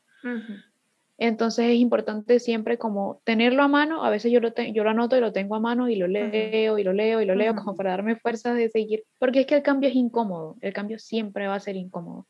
[1.18, 5.16] Entonces es importante siempre como tenerlo a mano, a veces yo lo, yo lo anoto
[5.16, 7.76] y lo tengo a mano y lo leo y lo leo y lo leo como
[7.76, 11.48] para darme fuerzas de seguir, porque es que el cambio es incómodo, el cambio siempre
[11.48, 12.26] va a ser incómodo.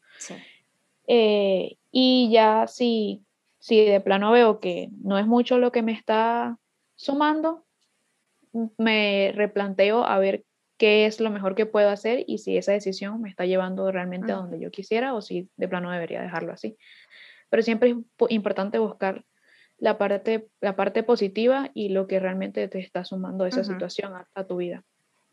[1.08, 3.24] Eh, y ya si,
[3.60, 6.58] si de plano veo que no es mucho lo que me está
[6.96, 7.64] sumando,
[8.78, 10.44] me replanteo a ver
[10.78, 14.32] qué es lo mejor que puedo hacer y si esa decisión me está llevando realmente
[14.32, 16.76] a donde yo quisiera o si de plano debería dejarlo así.
[17.50, 17.98] Pero siempre es
[18.30, 19.24] importante buscar
[19.78, 24.44] la parte, la parte positiva y lo que realmente te está sumando esa situación a,
[24.46, 24.84] tu vida.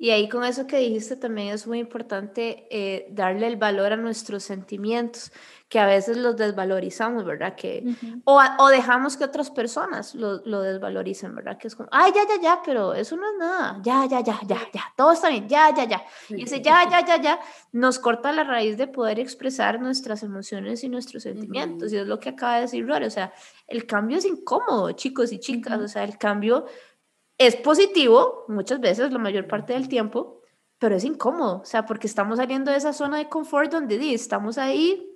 [0.00, 3.96] Y ahí con eso que dijiste también es muy importante eh, darle el valor a
[3.96, 5.32] nuestros sentimientos,
[5.68, 7.56] que a veces los desvalorizamos, ¿verdad?
[7.56, 7.84] Que,
[8.24, 11.58] o, o, dejamos que otras personas lo, lo, desvaloricen, ¿verdad?
[11.58, 14.40] Que es como, ay, ya, ya, ya, pero eso no es nada, ya, ya, ya,
[14.46, 16.02] ya, ya, todo está bien, ya, ya, ya.
[16.28, 17.40] Y ese ya, ya, ya, ya
[17.72, 21.92] nos corta la raíz de poder expresar nuestras emociones y nuestros sentimientos.
[21.92, 23.32] Y es lo que acaba de decir Rory, o sea,
[23.66, 26.66] el cambio es incómodo, chicos y chicas, o sea, el cambio
[27.38, 30.42] es positivo muchas veces, la mayor parte del tiempo,
[30.78, 34.58] pero es incómodo, o sea, porque estamos saliendo de esa zona de confort donde estamos
[34.58, 35.08] ahí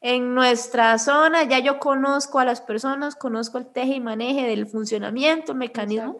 [0.00, 4.66] en nuestra zona, ya yo conozco a las personas, conozco el teje y maneje del
[4.66, 6.18] funcionamiento, mecanismo,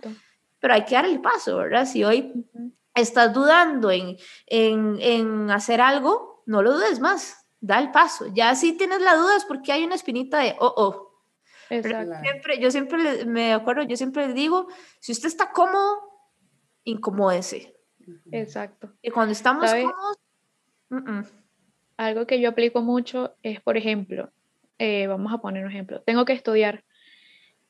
[0.61, 1.87] pero hay que dar el paso, ¿verdad?
[1.87, 2.46] Si hoy
[2.94, 8.26] estás dudando en, en, en hacer algo, no lo dudes más, da el paso.
[8.32, 11.12] Ya si tienes la duda es porque hay una espinita de, oh, oh,
[11.80, 14.68] Siempre, yo siempre me acuerdo, yo siempre les digo,
[15.00, 16.00] si usted está cómodo,
[16.85, 17.74] incomódese.
[18.30, 18.92] Exacto.
[19.00, 21.32] Y cuando estamos cómodos,
[21.96, 24.30] algo que yo aplico mucho es, por ejemplo,
[24.78, 26.85] eh, vamos a poner un ejemplo, tengo que estudiar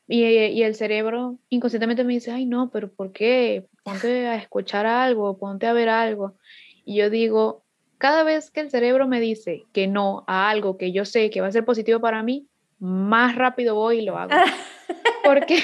[0.08, 3.68] y, y, el cerebro inconscientemente me dice, ay no, pero ¿por qué?
[3.84, 6.36] Ponte a escuchar algo, ponte a ver algo.
[6.84, 7.64] Y yo digo,
[7.98, 11.40] cada vez que el cerebro me dice que no a algo que yo sé que
[11.40, 12.48] va a ser positivo para mí,
[12.82, 14.32] más rápido voy y lo hago.
[15.24, 15.60] Porque,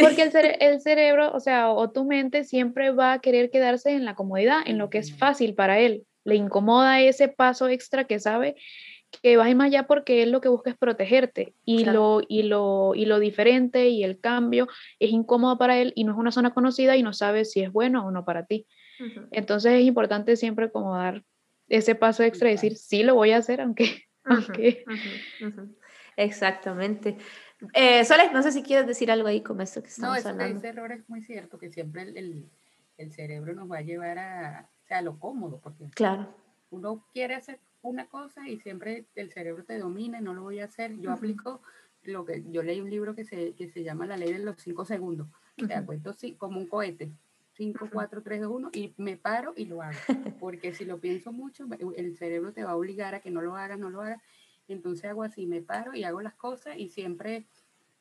[0.00, 4.04] porque el, el, cerebro, o sea, o tu mente siempre va a querer quedarse en
[4.04, 6.04] la comodidad, en lo que es fácil para él.
[6.24, 8.54] Le incomoda ese paso extra que sabe
[9.22, 12.92] que va más allá porque él lo que busca es protegerte y, lo, y, lo,
[12.94, 14.68] y lo diferente y el cambio
[15.00, 17.72] es incómodo para él y no es una zona conocida y no sabe si es
[17.72, 18.66] bueno o no para ti.
[19.32, 21.24] Entonces es importante siempre como dar
[21.68, 24.04] ese paso extra y decir, sí lo voy a hacer, aunque...
[24.24, 24.84] aunque
[26.16, 27.16] Exactamente.
[27.72, 30.54] Eh, Soles, no sé si quieres decir algo ahí con esto que estamos no, hablando.
[30.54, 32.50] No, ese error es muy cierto, que siempre el,
[32.96, 36.34] el, cerebro nos va a llevar a, o sea, a lo cómodo, porque claro.
[36.70, 40.60] uno quiere hacer una cosa y siempre el cerebro te domina y no lo voy
[40.60, 40.98] a hacer.
[40.98, 41.62] Yo aplico
[42.02, 44.60] lo que, yo leí un libro que se, que se llama La Ley de los
[44.60, 45.78] Cinco Segundos, uh -huh.
[45.78, 47.12] acuerdo sí, como un cohete.
[47.54, 49.98] 5, 4, 3, 2, 1 y me paro y lo hago.
[50.40, 53.56] Porque si lo pienso mucho, el cerebro te va a obligar a que no lo
[53.56, 54.22] hagas, no lo hagas
[54.72, 57.46] entonces hago así, me paro y hago las cosas y siempre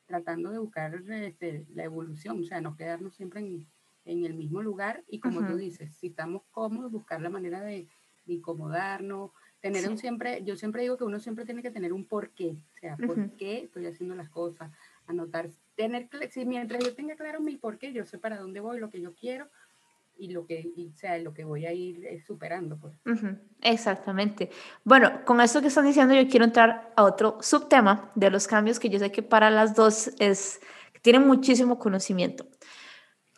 [0.05, 3.67] tratando de buscar este, la evolución, o sea, no quedarnos siempre en,
[4.05, 5.03] en el mismo lugar.
[5.07, 7.87] Y como tú dices, si estamos cómodos, buscar la manera de,
[8.25, 9.31] de incomodarnos,
[9.61, 12.79] tener un siempre, yo siempre digo que uno siempre tiene que tener un porqué, o
[12.79, 14.71] sea, por qué estoy haciendo las cosas,
[15.05, 18.89] anotar, tener, si mientras yo tenga claro mi porqué, yo sé para dónde voy, lo
[18.89, 19.47] que yo quiero,
[20.21, 22.77] y lo que, y, sea, lo que voy a ir eh, superando.
[22.77, 22.93] Pues.
[23.59, 24.51] Exactamente.
[24.83, 28.79] Bueno, con esto que están diciendo, yo quiero entrar a otro subtema de los cambios
[28.79, 30.61] que yo sé que para las dos es,
[31.01, 32.45] tienen muchísimo conocimiento.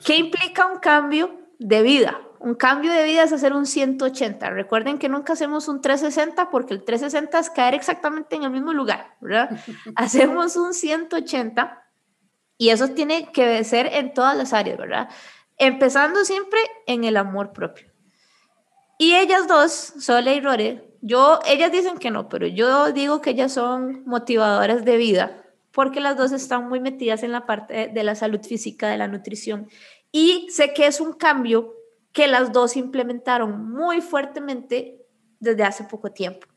[0.05, 2.19] ¿Qué implica un cambio de vida?
[2.39, 4.49] Un cambio de vida es hacer un 180.
[4.49, 8.73] Recuerden que nunca hacemos un 360 porque el 360 es caer exactamente en el mismo
[8.73, 9.57] lugar, ¿verdad?
[9.95, 11.81] hacemos un 180
[12.57, 15.09] y eso tiene que ser en todas las áreas, ¿verdad?
[15.57, 17.87] Empezando siempre en el amor propio.
[18.97, 23.31] Y ellas dos, Sole y Rore, yo, ellas dicen que no, pero yo digo que
[23.31, 28.03] ellas son motivadoras de vida, porque las dos están muy metidas en la parte de
[28.03, 29.67] la salud física, de la nutrición.
[30.11, 31.73] Y sé que es un cambio
[32.13, 35.03] que las dos implementaron muy fuertemente
[35.39, 36.47] desde hace poco tiempo.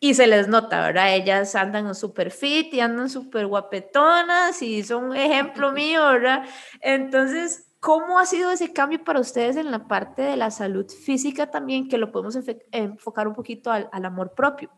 [0.00, 1.14] Y se les nota, ¿verdad?
[1.14, 6.44] Ellas andan súper fit y andan súper guapetonas y son un ejemplo mío, ¿verdad?
[6.80, 11.50] Entonces, ¿Cómo ha sido ese cambio para ustedes en la parte de la salud física
[11.50, 12.38] también, que lo podemos
[12.70, 14.70] enfocar un poquito al, al, amor propio?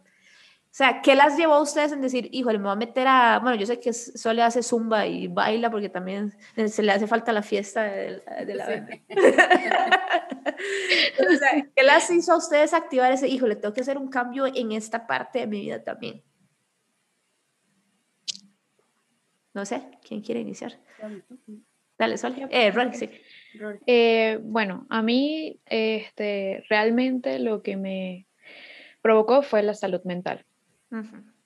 [0.72, 3.38] O sea, ¿qué las llevó a ustedes en decir, híjole, me voy a meter a,
[3.40, 6.32] bueno, yo sé que solo hace zumba y baila porque también
[6.66, 8.66] se le hace falta la fiesta de, de la...
[8.66, 8.72] Sí.
[11.28, 14.46] o sea, ¿Qué las hizo a ustedes activar ese, híjole, tengo que hacer un cambio
[14.46, 16.24] en esta parte de mi vida también?
[19.52, 20.80] No sé, ¿quién quiere iniciar?
[22.02, 22.34] Dale, Sol.
[22.50, 23.08] Eh, sí.
[23.86, 28.26] Eh, bueno, a mí este, realmente lo que me
[29.02, 30.44] provocó fue la salud mental.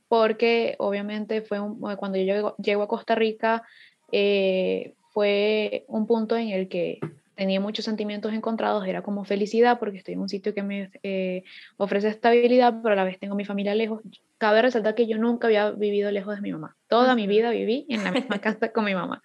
[0.09, 1.59] Porque obviamente fue
[1.99, 3.65] cuando yo llego, a Costa Rica,
[4.13, 7.01] eh, fue un punto en el que
[7.35, 11.45] tenía muchos sentimientos encontrados, era como felicidad porque estoy en un sitio que me eh,
[11.77, 14.01] ofrece estabilidad, pero a la vez tengo mi familia lejos.
[14.39, 16.79] Cabe resaltar que yo nunca había vivido lejos de mi mamá.
[16.89, 19.23] Toda mi vida viví en la misma casa con mi mamá.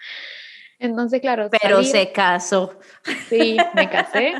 [0.81, 1.49] Entonces, claro.
[1.61, 2.79] Pero se casó.
[3.29, 4.33] Sí, me casé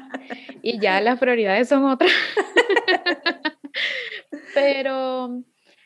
[0.64, 2.12] y ya las prioridades son otras.
[4.56, 5.44] Pero,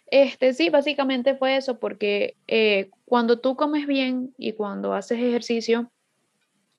[0.08, 5.92] este, sí, básicamente fue eso, porque eh, cuando tú comes bien y cuando haces ejercicio,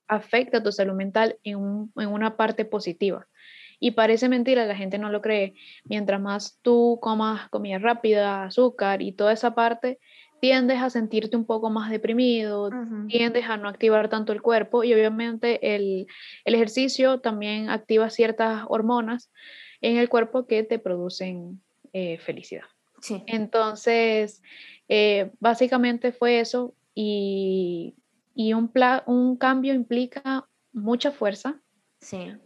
[0.09, 3.29] afecta tu salud mental en, en una parte positiva.
[3.79, 5.53] Y parece mentira, la gente no lo cree.
[5.85, 9.99] Mientras más tú comas comida rápida, azúcar y toda esa parte,
[10.41, 12.71] tiendes a sentirte un poco más deprimido,
[13.09, 16.07] tiendes a no activar tanto el cuerpo y obviamente el,
[16.45, 19.31] ejercicio también activa ciertas hormonas
[19.81, 22.65] en el cuerpo que te producen eh, felicidad.
[23.27, 24.43] Entonces,
[24.89, 27.95] eh, básicamente fue eso y,
[28.35, 28.71] un,
[29.07, 31.61] un cambio implica mucha fuerza,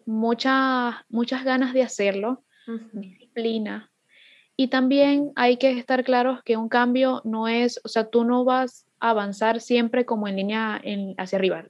[0.06, 2.44] muchas ganas de hacerlo,
[2.92, 3.89] disciplina,
[4.60, 8.44] y también hay que estar claros que un cambio no es, o sea, tú no
[8.44, 11.64] vas a avanzar siempre como en línea en, hacia arriba.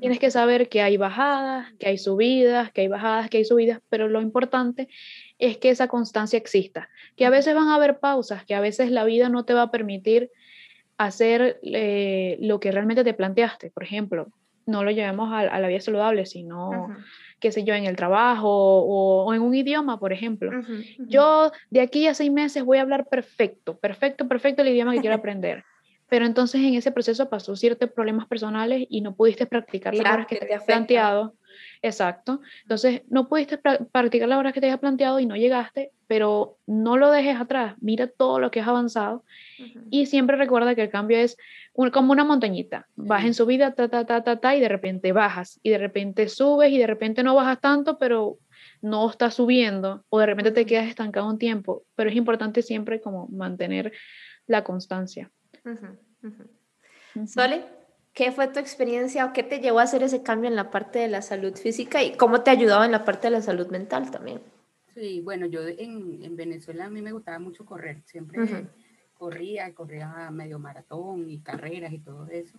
[0.00, 3.80] Tienes que saber que hay bajadas, que hay subidas, que hay bajadas, que hay subidas,
[3.90, 4.88] pero lo importante
[5.38, 8.90] es que esa constancia exista, que a veces van a haber pausas, que a veces
[8.90, 10.30] la vida no te va a permitir
[10.96, 13.70] hacer eh, lo que realmente te planteaste.
[13.72, 14.32] Por ejemplo,
[14.64, 16.96] no lo llevemos a, la vida saludable, sino
[17.40, 20.50] qué sé yo, en el trabajo o, en un idioma, por ejemplo.
[20.98, 25.00] Yo de aquí a seis meses voy a hablar perfecto, perfecto, perfecto el idioma que
[25.00, 25.64] quiero aprender.
[26.08, 30.26] Pero entonces en ese proceso pasó ciertos problemas personales y no pudiste practicar las horas
[30.26, 31.34] que, te habías planteado.
[31.82, 32.40] Exacto.
[32.62, 36.96] Entonces, no pudiste practicar las horas que te habías planteado y no llegaste, pero no
[36.96, 37.76] lo dejes atrás.
[37.80, 39.22] Mira todo lo que has avanzado
[39.90, 41.36] y siempre recuerda que el cambio es
[41.92, 42.88] como una montañita.
[42.96, 46.28] Vas en subida, ta, ta, ta, ta, ta, y de repente bajas, y de repente
[46.28, 48.38] subes, y de repente no bajas tanto, pero
[48.82, 53.00] no estás subiendo, o de repente te quedas estancado un tiempo, pero es importante siempre
[53.00, 53.92] como mantener
[54.48, 55.30] la constancia.
[57.24, 57.62] Sole,
[58.14, 60.98] ¿qué fue tu experiencia o qué te llevó a hacer ese cambio en la parte
[60.98, 64.10] de la salud física y cómo te ayudaba en la parte de la salud mental
[64.10, 64.40] también?
[64.94, 68.40] Sí, bueno, yo en, en Venezuela a mí me gustaba mucho correr, siempre
[69.20, 72.58] corría, corría medio maratón y carreras y todo eso.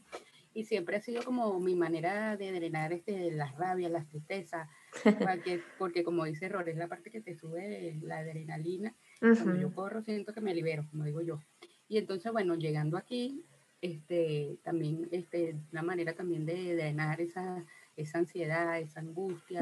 [0.54, 4.70] Y siempre ha sido como mi manera de drenar este, las rabias, las tristezas,
[5.44, 8.94] porque, porque como dice Ror, es la parte que te sube la adrenalina.
[9.20, 11.42] Cuando yo corro siento que me libero, como digo yo.
[11.88, 13.44] Y entonces, bueno, llegando aquí,
[13.82, 19.62] este, también este, una manera también de drenar esa, esa ansiedad, esa angustia,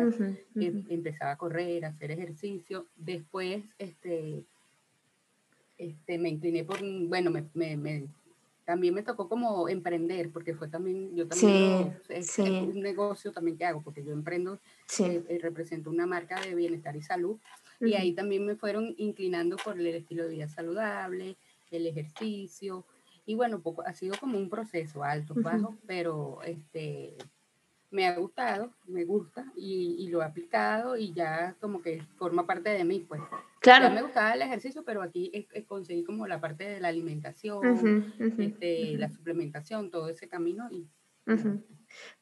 [0.56, 2.88] em, empezaba a correr, a hacer ejercicio.
[2.96, 4.46] Después, este,
[5.78, 8.08] este, me incliné por, bueno, me, me,
[8.70, 13.66] también me tocó como emprender, porque fue también, yo también, es, un negocio también que
[13.66, 14.60] hago, porque yo emprendo,
[15.00, 17.40] eh, eh, represento una marca de bienestar y salud,
[17.80, 21.36] y ahí también me fueron inclinando por el estilo de vida saludable,
[21.72, 22.86] el ejercicio,
[23.26, 27.16] y bueno, poco, ha sido como un proceso, alto, bajo, pero este,
[27.92, 32.46] me ha gustado, me gusta y, y, lo he aplicado y ya como que forma
[32.46, 33.22] parte de mí, pues.
[33.60, 33.88] Claro.
[33.88, 38.98] Ya me gustaba el ejercicio, pero aquí conseguí como la parte de la alimentación, este,
[38.98, 40.70] la suplementación, todo ese camino.
[40.72, 40.88] Y,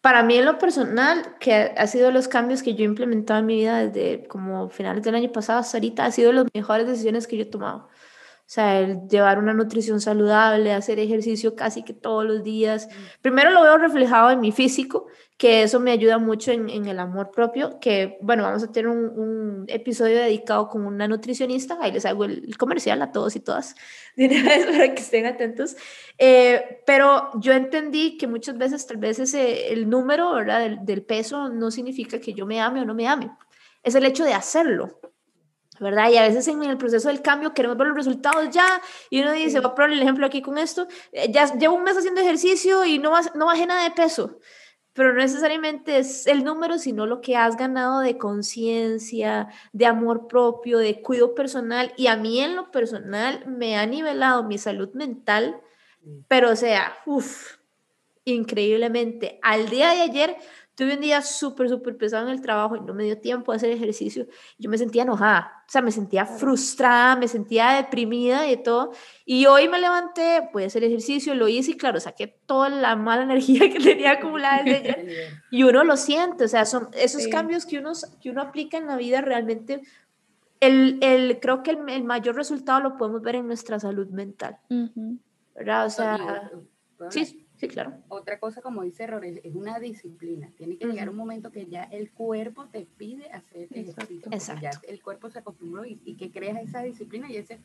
[0.01, 3.45] Para mí en lo personal, que ha sido los cambios que yo he implementado en
[3.45, 7.27] mi vida desde como finales del año pasado hasta ahorita, ha sido las mejores decisiones
[7.27, 7.89] que yo he tomado.
[8.47, 12.87] O sea, el llevar una nutrición saludable, hacer ejercicio casi que todos los días.
[13.21, 15.07] Primero lo veo reflejado en mi físico,
[15.37, 19.65] que eso me ayuda mucho en, el amor propio, que bueno, vamos a tener un,
[19.67, 23.75] episodio dedicado con una nutricionista, ahí les hago el, comercial a todos y todas,
[24.15, 25.75] de una para que estén atentos.
[26.17, 30.77] Eh, pero yo entendí que muchas veces tal vez ese, el número ¿verdad?
[30.83, 33.29] Del peso no significa que yo me ame o no me ame,
[33.83, 35.01] es el hecho de hacerlo.
[35.79, 36.09] ¿Verdad?
[36.09, 39.31] Y a veces en el proceso del cambio queremos ver los resultados ya, y uno
[39.31, 42.21] dice, voy a poner el ejemplo aquí con esto, eh, ya llevo un mes haciendo
[42.21, 44.39] ejercicio y no, no bajé nada de peso,
[44.93, 50.27] pero no necesariamente es el número, sino lo que has ganado de conciencia, de amor
[50.27, 54.89] propio, de cuidado personal, y a mí en lo personal me ha nivelado mi salud
[54.93, 55.61] mental,
[56.27, 57.57] pero o sea, uff,
[58.23, 59.39] increíblemente.
[59.41, 60.37] Al día de ayer
[60.77, 63.55] tuve un día súper, súper pesado en el trabajo y no me dio tiempo de
[63.55, 64.27] hacer ejercicio.
[64.59, 68.91] Yo me sentía enojada, o sea, me sentía frustrada, me sentía deprimida y todo.
[69.25, 73.23] Y hoy me levanté, a hacer ejercicio, lo hice y claro, saqué toda la mala
[73.31, 75.29] energía que tenía acumulada desde ayer.
[75.49, 78.85] Y uno lo siente, o sea, son esos cambios que uno, que uno aplica en
[78.85, 79.81] la vida realmente
[80.59, 84.59] el, el, creo que el, el, mayor resultado lo podemos ver en nuestra salud mental.
[85.55, 85.87] ¿Verdad?
[85.87, 86.51] O sea,
[87.09, 87.93] sí, Sí, claro.
[88.07, 90.51] Otra cosa, como dice Error, es, una disciplina.
[90.57, 94.31] Tiene que llegar un momento que ya el cuerpo te pide hacer ejercicio.
[94.31, 94.61] Exacto.
[94.61, 97.59] Ya el cuerpo se acostumbró y, que creas esa disciplina y ese,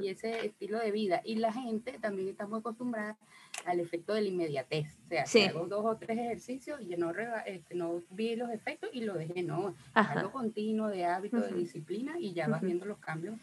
[0.00, 1.20] y ese estilo de vida.
[1.24, 3.18] Y la gente también está muy acostumbrada
[3.66, 4.86] al efecto de la inmediatez.
[5.04, 5.42] O sea, sí.
[5.42, 7.12] hago dos o tres ejercicios y no,
[7.44, 9.42] este, no vi los efectos y lo dejé.
[9.42, 13.38] No, algo continuo de hábito, de disciplina y ya vas viendo los cambios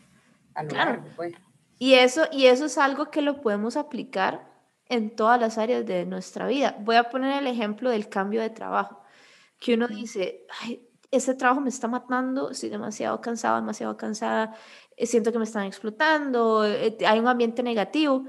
[0.56, 0.92] a lo claro.
[0.94, 1.10] largo.
[1.16, 1.36] Pues.
[1.78, 4.51] Y eso, y eso es algo que lo podemos aplicar
[4.92, 6.76] en todas las áreas de nuestra vida.
[6.82, 9.02] Voy a poner el ejemplo del cambio de trabajo,
[9.58, 14.54] que uno dice, Ay, ese trabajo me está matando, estoy demasiado cansado, demasiado cansada,
[14.98, 18.26] eh, siento que me están explotando, eh, hay un ambiente negativo,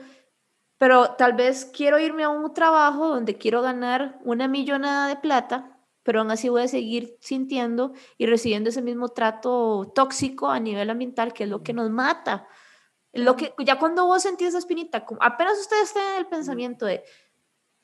[0.79, 5.79] pero tal vez quiero irme a un trabajo donde quiero ganar una millonada de plata,
[6.05, 10.91] pero aún así voy a seguir sintiendo y recibiendo ese mismo trato tóxico a nivel
[10.91, 12.47] ambiental, que es lo que nos mata.
[13.13, 17.05] Lo que, ya cuando vos sentís esa espinita, apenas ustedes estén en el pensamiento de,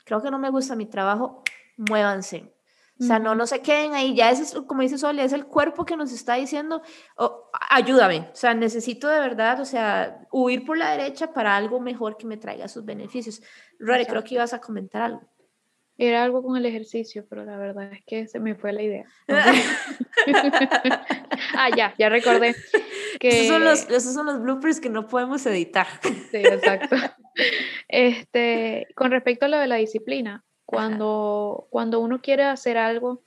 [0.05, 1.43] creo que no me gusta mi trabajo,
[1.77, 2.55] muévanse.
[3.01, 4.17] O sea, no, no se queden ahí.
[4.17, 6.83] Ya es, como dice Sole, es el cuerpo que nos está diciendo,
[7.17, 8.29] oh, ayúdame.
[8.33, 12.27] O sea, necesito de verdad, o sea, huir por la derecha para algo mejor que
[12.27, 13.41] me traiga sus beneficios.
[13.79, 15.23] Rory, creo que ibas a comentar algo.
[15.97, 19.05] Era algo con el ejercicio, pero la verdad es que se me fue la idea.
[21.57, 22.57] ah, ya, ya recordé.
[23.19, 23.29] Que...
[23.29, 25.87] Esos, son los, esos son los bloopers que no podemos editar.
[26.03, 26.97] Sí, exacto.
[27.89, 33.23] Este, con respecto a lo de la disciplina, cuando, cuando uno quiere hacer algo,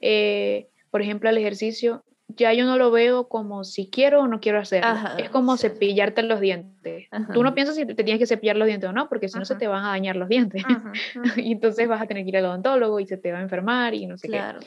[0.00, 4.40] eh, por ejemplo, el ejercicio, ya yo no lo veo como si quiero o no
[4.40, 4.90] quiero hacerlo.
[5.18, 7.08] es como cepillarte los dientes.
[7.32, 9.44] Tú no piensas si te tienes que cepillar los dientes o no, porque si no
[9.44, 10.62] se te van a dañar los dientes.
[11.36, 13.94] y entonces vas a tener que ir al odontólogo y se te va a enfermar
[13.94, 14.60] y no sé claro.
[14.60, 14.66] qué.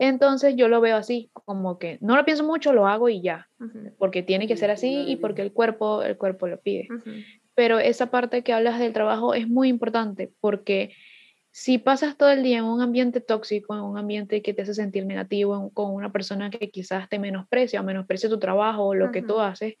[0.00, 3.48] Entonces yo lo veo así, como que no lo pienso mucho, lo hago y ya,
[3.98, 6.88] porque tiene que ser así y porque el cuerpo, el cuerpo lo pide.
[7.54, 10.94] Pero esa parte que hablas del trabajo es muy importante porque
[11.50, 14.72] si pasas todo el día en un ambiente tóxico, en un ambiente que te hace
[14.72, 19.12] sentir negativo, con una persona que quizás te menosprecia o menosprecia tu trabajo o lo
[19.12, 19.74] que tú haces,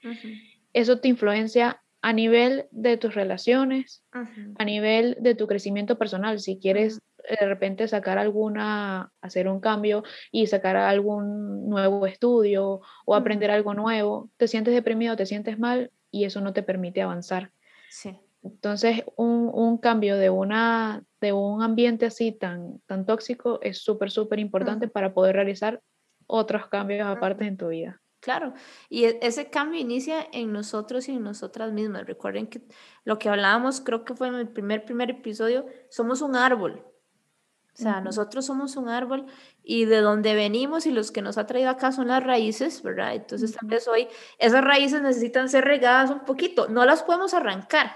[0.74, 6.40] eso te influencia a nivel de tus relaciones, a nivel de tu crecimiento personal.
[6.40, 13.14] Si quieres de repente sacar alguna, hacer un cambio y sacar algún nuevo estudio o
[13.14, 17.52] aprender algo nuevo, te sientes deprimido, te sientes mal y eso no te permite avanzar.
[17.90, 18.18] Sí.
[18.42, 24.10] Entonces, un, un, cambio de, una, de un ambiente así tan, tan tóxico es súper,
[24.10, 25.82] súper importante para poder realizar
[26.26, 28.00] otros cambios aparte en tu vida.
[28.20, 28.52] Claro,
[28.88, 32.06] y e, ese cambio inicia en nosotros y en nosotras mismas.
[32.06, 32.62] Recuerden que
[33.04, 36.84] lo que hablábamos, creo que fue en el primer, primer episodio, somos un árbol.
[37.74, 39.26] O sea, nosotros somos un árbol
[39.62, 43.14] y de donde venimos y los que nos ha traído acá son las raíces, ¿verdad?
[43.14, 44.08] Entonces, tal vez hoy
[44.38, 46.68] esas raíces necesitan ser regadas un poquito.
[46.68, 47.92] No las podemos arrancar,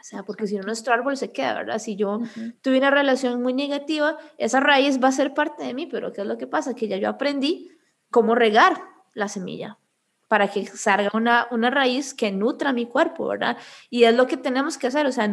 [0.00, 1.78] o sea, porque si no nuestro árbol se queda, ¿verdad?
[1.78, 2.20] Si yo
[2.62, 6.20] tuve una relación muy negativa, esa raíz va a ser parte de mí, pero ¿qué
[6.20, 6.74] es lo que pasa?
[6.74, 7.70] Que ya yo aprendí
[8.10, 8.80] cómo regar
[9.14, 9.78] la semilla
[10.28, 13.56] para que salga una, una raíz que nutra mi cuerpo, ¿verdad?
[13.90, 15.30] Y es lo que tenemos que hacer, o sea,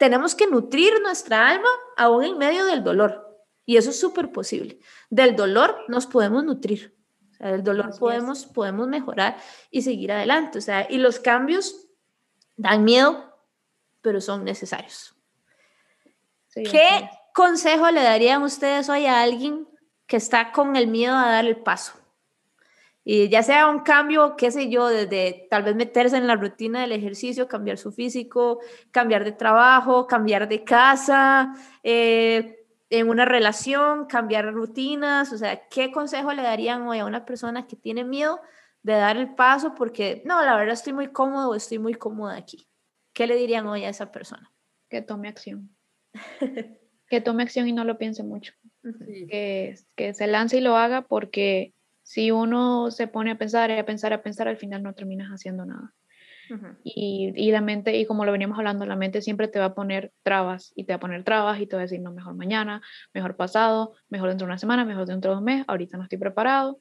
[0.00, 3.38] tenemos que nutrir nuestra alma aún en medio del dolor.
[3.66, 4.78] Y eso es súper posible.
[5.10, 6.96] Del dolor nos podemos nutrir.
[7.30, 9.36] O sea, del dolor podemos, podemos mejorar
[9.70, 10.56] y seguir adelante.
[10.56, 11.86] O sea, y los cambios
[12.56, 13.36] dan miedo,
[14.00, 15.14] pero son necesarios.
[16.54, 19.68] ¿Qué consejo le darían ustedes hoy a alguien
[20.06, 21.92] que está con el miedo a dar el paso?
[23.12, 26.82] Y ya sea un cambio, qué sé yo, desde tal vez meterse en la rutina
[26.82, 28.60] del ejercicio, cambiar su físico,
[28.92, 31.52] cambiar de trabajo, cambiar de casa,
[31.82, 37.24] eh, en una relación, cambiar rutinas, o sea, ¿qué consejo le darían hoy a una
[37.24, 38.38] persona que tiene miedo
[38.84, 42.68] de dar el paso porque, no, la verdad estoy muy cómodo, estoy muy cómoda aquí?
[43.12, 44.52] ¿Qué le dirían hoy a esa persona?
[44.88, 45.74] Que tome acción.
[47.08, 48.52] que tome acción y no lo piense mucho.
[49.28, 51.74] que, que, se lance y lo haga porque
[52.10, 55.28] si uno se pone a pensar y a pensar, a pensar, al final no terminas
[55.28, 55.94] haciendo nada.
[56.82, 59.74] y, y, la mente, y como lo veníamos hablando, la mente siempre te va a
[59.76, 62.34] poner trabas y te va a poner trabas y te va a decir, no, mejor
[62.34, 62.82] mañana,
[63.14, 66.18] mejor pasado, mejor dentro de una semana, mejor dentro de un mes, ahorita no estoy
[66.18, 66.80] preparado.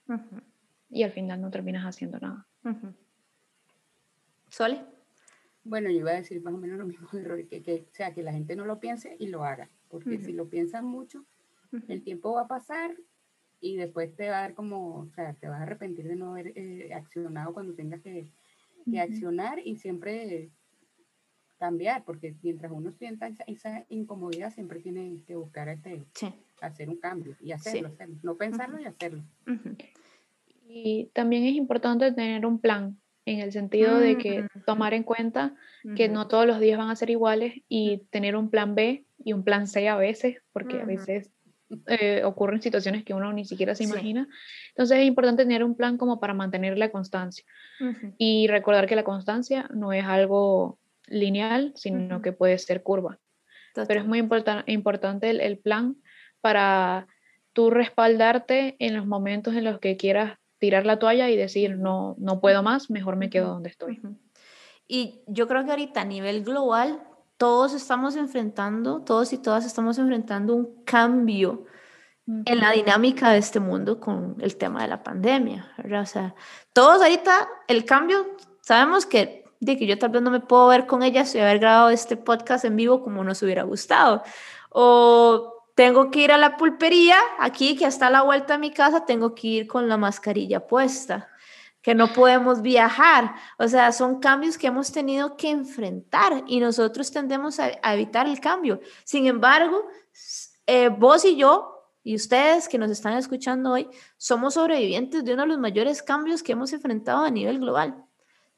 [0.89, 2.47] Y al final no terminas haciendo nada.
[4.49, 4.83] ¿Sole?
[5.63, 8.33] Bueno, yo iba a decir más o menos lo mismo, que, que, sea, que la
[8.33, 11.23] gente no lo piense y lo haga, porque si lo piensan mucho,
[11.87, 12.95] El tiempo va a pasar
[13.61, 16.31] y después te va a dar como, o sea, te vas a arrepentir de no
[16.31, 18.27] haber eh, accionado cuando tengas que,
[18.89, 20.49] que accionar y siempre
[21.59, 26.01] cambiar, porque mientras uno sienta esa, incomodidad, siempre tiene que buscar este,
[26.61, 27.91] hacer un cambio y hacerlo,
[28.23, 29.21] no pensarlo y hacerlo.
[30.67, 35.53] Y también es importante tener un plan, en el sentido de que tomar en cuenta
[35.95, 39.33] que no todos los días van a ser iguales y tener un plan B y
[39.33, 41.29] un plan C a veces, porque a veces
[41.87, 44.27] eh, ocurren situaciones que uno ni siquiera se imagina.
[44.69, 47.43] Entonces es importante tener un plan como para mantener la constancia
[48.17, 53.19] y recordar que la constancia no es algo lineal, sino que puede ser curva.
[53.87, 55.95] Pero es muy importante el, plan
[56.41, 57.07] para
[57.53, 62.15] tú respaldarte en los momentos en los que quieras tirar la toalla y decir, no,
[62.19, 64.01] no puedo más, mejor me quedo donde estoy.
[64.87, 67.01] Y yo creo que ahorita a nivel global,
[67.39, 71.63] todos estamos enfrentando, todos y todas estamos enfrentando un cambio
[72.27, 76.35] en la dinámica de este mundo con el tema de la pandemia, O sea,
[76.73, 80.85] todos ahorita, el cambio, sabemos que de que yo tal vez no me puedo ver
[80.85, 84.21] con ellas y haber grabado este podcast en vivo como nos hubiera gustado.
[84.69, 88.71] O tengo que ir a la pulpería, aquí que está a la vuelta de mi
[88.71, 91.29] casa, tengo que ir con la mascarilla puesta,
[91.81, 93.35] que no podemos viajar.
[93.57, 98.39] O sea, son cambios que hemos tenido que enfrentar y nosotros tendemos a, evitar el
[98.39, 98.81] cambio.
[99.03, 99.87] Sin embargo,
[100.65, 105.43] eh, vos y yo y ustedes que nos están escuchando hoy, somos sobrevivientes de uno
[105.43, 107.95] de los mayores cambios que hemos enfrentado a nivel global.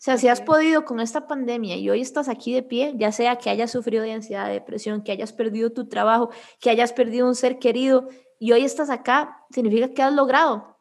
[0.01, 3.11] O sea, si has podido con esta pandemia y hoy estás aquí de pie, ya
[3.11, 6.91] sea que hayas sufrido de ansiedad, de depresión, que hayas perdido tu trabajo, que hayas
[6.91, 8.07] perdido un ser querido
[8.39, 10.77] y hoy estás acá, significa que has logrado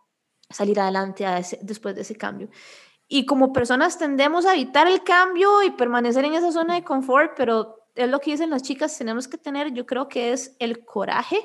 [0.51, 1.24] salir adelante
[1.62, 2.51] después de ese cambio.
[3.09, 7.32] Y como personas tendemos a evitar el cambio y permanecer en esa zona de confort,
[7.36, 10.84] pero es lo que dicen las chicas, tenemos que tener, yo creo que es el
[10.84, 11.38] coraje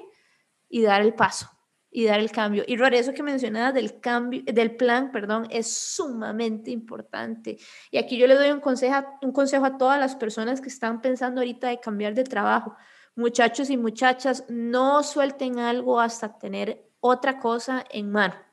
[0.69, 1.49] y dar el paso
[1.89, 2.65] y dar el cambio.
[2.67, 7.57] Y Rory, eso que mencionabas del cambio, del plan, perdón, es sumamente importante.
[7.89, 11.01] Y aquí yo le doy un consejo, un consejo a todas las personas que están
[11.01, 12.75] pensando ahorita de cambiar de trabajo.
[13.15, 18.44] Muchachos y muchachas, no suelten algo hasta tener otra cosa en mano.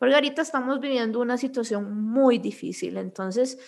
[0.00, 2.96] Porque ahorita estamos viviendo una situación muy difícil.
[2.96, 3.58] Entonces,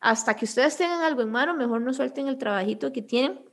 [0.00, 3.44] hasta que ustedes tengan algo en mano, mejor no suelten el trabajito que tienen.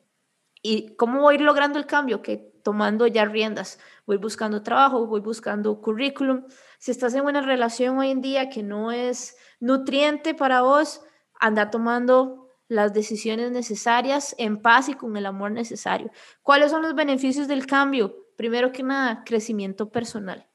[0.61, 2.21] ¿Y cómo voy a ir logrando el cambio?
[2.21, 3.77] Que tomando ya riendas.
[4.05, 6.45] Voy buscando trabajo, voy buscando currículum.
[6.77, 11.01] Si estás en una relación hoy en día que no es nutriente para vos,
[11.41, 16.09] anda tomando las decisiones necesarias en paz y con el amor necesario.
[16.41, 18.15] ¿Cuáles son los beneficios del cambio?
[18.37, 20.48] Primero que nada, crecimiento personal.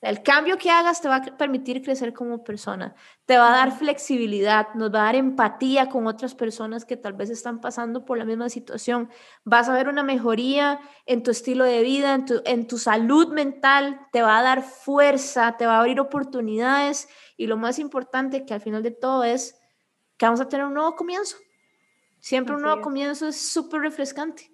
[0.00, 2.94] El cambio que hagas te va a permitir crecer como persona,
[3.26, 7.12] te va a dar flexibilidad, nos va a dar empatía con otras personas que tal
[7.12, 9.10] vez están pasando por la misma situación.
[9.44, 13.32] Vas a ver una mejoría en tu estilo de vida, en tu, en tu salud
[13.32, 18.44] mental, te va a dar fuerza, te va a abrir oportunidades y lo más importante
[18.46, 19.60] que al final de todo es
[20.16, 21.36] que vamos a tener un nuevo comienzo.
[22.20, 24.50] Siempre un nuevo comienzo es súper refrescante.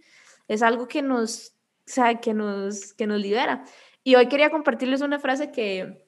[0.48, 3.64] Es algo que nos, o sea, que nos, que nos libera.
[4.07, 6.07] Y hoy quería compartirles una frase que,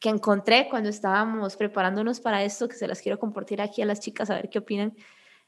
[0.00, 4.00] que encontré cuando estábamos preparándonos para esto, que se las quiero compartir aquí a las
[4.00, 4.96] chicas a ver qué opinan.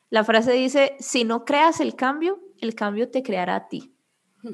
[0.08, 3.92] La frase dice, si no creas el cambio, el cambio te creará a ti.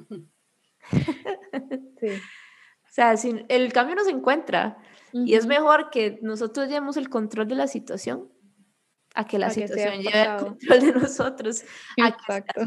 [2.00, 2.08] sí.
[2.08, 4.78] O sea, si el cambio nos encuentra
[5.12, 8.32] y es mejor que nosotros llevemos el control de la situación
[9.16, 11.64] a que la situación lleve el control de nosotros.
[11.96, 12.60] Exacto.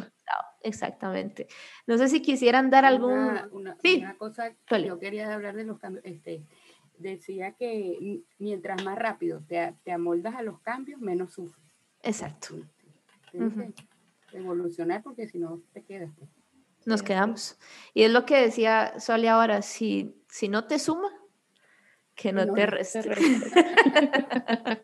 [0.61, 1.47] Exactamente.
[1.87, 3.39] No sé si quisieran dar algún...
[3.51, 3.99] Una, sí.
[3.99, 6.03] una cosa que yo quería hablar de los cambios.
[6.03, 6.43] Este,
[6.97, 11.63] decía que mientras más rápido te, te amoldas a los cambios, menos sufres.
[12.01, 12.55] Exacto.
[13.31, 13.53] Tienes
[14.31, 16.11] que evolucionar porque si no te quedas.
[16.17, 16.29] Pues.
[16.85, 17.59] Nos quedamos.
[17.93, 21.09] Y es lo que decía Soli ahora, si, si no te suma,
[22.19, 23.01] que no, te reste.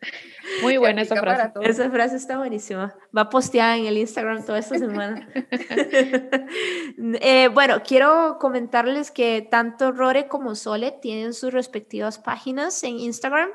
[0.61, 1.51] Muy buena esa frase.
[1.63, 2.95] Esa frase está buenísima.
[3.15, 5.27] Va posteada en el Instagram toda esta semana.
[6.97, 13.49] Eh, bueno, quiero comentarles que tanto Rore como Sole tienen sus respectivas páginas en Instagram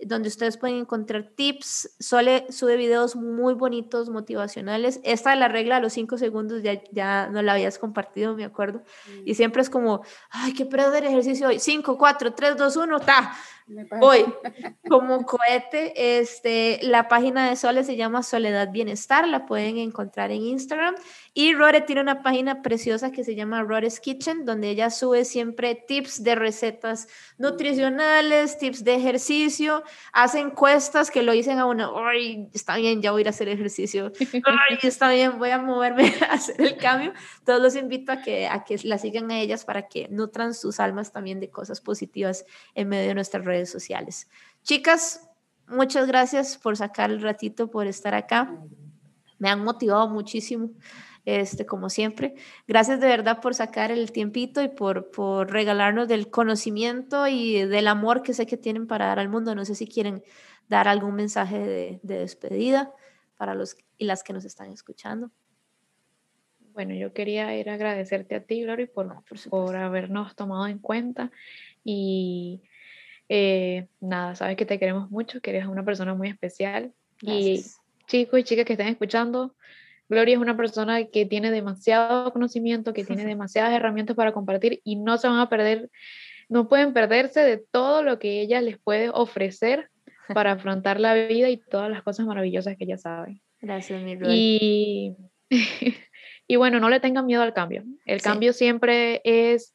[0.00, 1.94] donde ustedes pueden encontrar tips.
[1.98, 5.00] Sole sube videos muy bonitos, motivacionales.
[5.04, 8.44] Esta de la regla de los cinco segundos ya, ya no la habías compartido, me
[8.44, 8.82] acuerdo.
[9.24, 11.58] Y siempre es como, ay, qué perder ejercicio hoy.
[11.58, 13.32] Cinco, cuatro, tres, dos, uno, ta.
[14.00, 14.24] Voy
[14.88, 16.18] como cohete.
[16.18, 20.94] Este, la página de Sole se llama Soledad Bienestar, la pueden encontrar en Instagram.
[21.34, 25.74] Y Rore tiene una página preciosa que se llama Rore's Kitchen, donde ella sube siempre
[25.74, 27.08] tips de recetas
[27.38, 33.12] nutricionales, tips de ejercicio, hace encuestas que lo dicen a uno, ay, está bien, ya
[33.12, 36.76] voy a ir a hacer ejercicio, ay, está bien, voy a moverme a hacer el
[36.76, 37.14] cambio.
[37.46, 40.80] Todos los invito a que, a que la sigan a ellas para que nutran sus
[40.80, 44.28] almas también de cosas positivas en medio de nuestras redes sociales.
[44.64, 45.30] Chicas,
[45.66, 48.54] muchas gracias por sacar el ratito, por estar acá.
[49.38, 50.70] Me han motivado muchísimo
[51.24, 52.34] este, como siempre.
[52.66, 57.88] Gracias de verdad por sacar el tiempito y por, por regalarnos del conocimiento y del
[57.88, 59.54] amor que sé que tienen para dar al mundo.
[59.54, 60.22] No sé si quieren
[60.68, 62.92] dar algún mensaje de, despedida
[63.36, 65.30] para los y las que nos están escuchando.
[66.72, 70.78] Bueno, yo quería ir a agradecerte a ti, Glory, por, ah, por, habernos tomado en
[70.78, 71.30] cuenta
[71.84, 72.62] y
[73.28, 76.94] eh, nada, sabes que te queremos mucho, que eres una persona muy especial.
[77.20, 77.62] Y
[78.06, 79.54] chicos y chicas que estén escuchando,
[80.08, 84.96] Gloria es una persona que tiene demasiado conocimiento, que tiene demasiadas herramientas para compartir y
[84.96, 85.90] no se van a perder,
[86.48, 89.90] no pueden perderse de todo lo que ella les puede ofrecer
[90.34, 93.40] para afrontar la vida y todas las cosas maravillosas que ella sabe.
[93.60, 95.16] Gracias, mi Y,
[96.48, 97.84] y bueno, no le tengan miedo al cambio.
[98.04, 99.72] El cambio siempre es,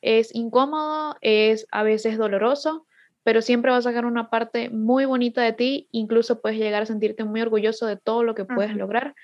[0.00, 2.86] es incómodo, es a veces doloroso,
[3.24, 6.86] pero siempre vas a sacar una parte muy bonita de ti, incluso puedes llegar a
[6.86, 9.14] sentirte muy orgulloso de todo lo que puedes lograr,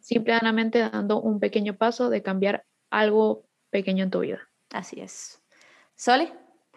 [0.00, 4.40] simplemente dando un pequeño paso de cambiar algo pequeño en tu vida.
[4.70, 5.42] Así es.
[5.96, 6.32] Sole.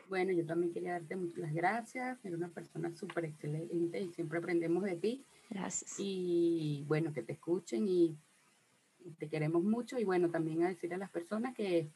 [0.10, 4.84] Bueno, yo también quería darte muchas gracias, eres una persona súper excelente y siempre aprendemos
[4.84, 5.26] de ti.
[5.50, 5.96] Gracias.
[5.98, 8.18] Y bueno, que te escuchen y
[9.20, 11.90] te queremos mucho y bueno, también a decir a las personas que,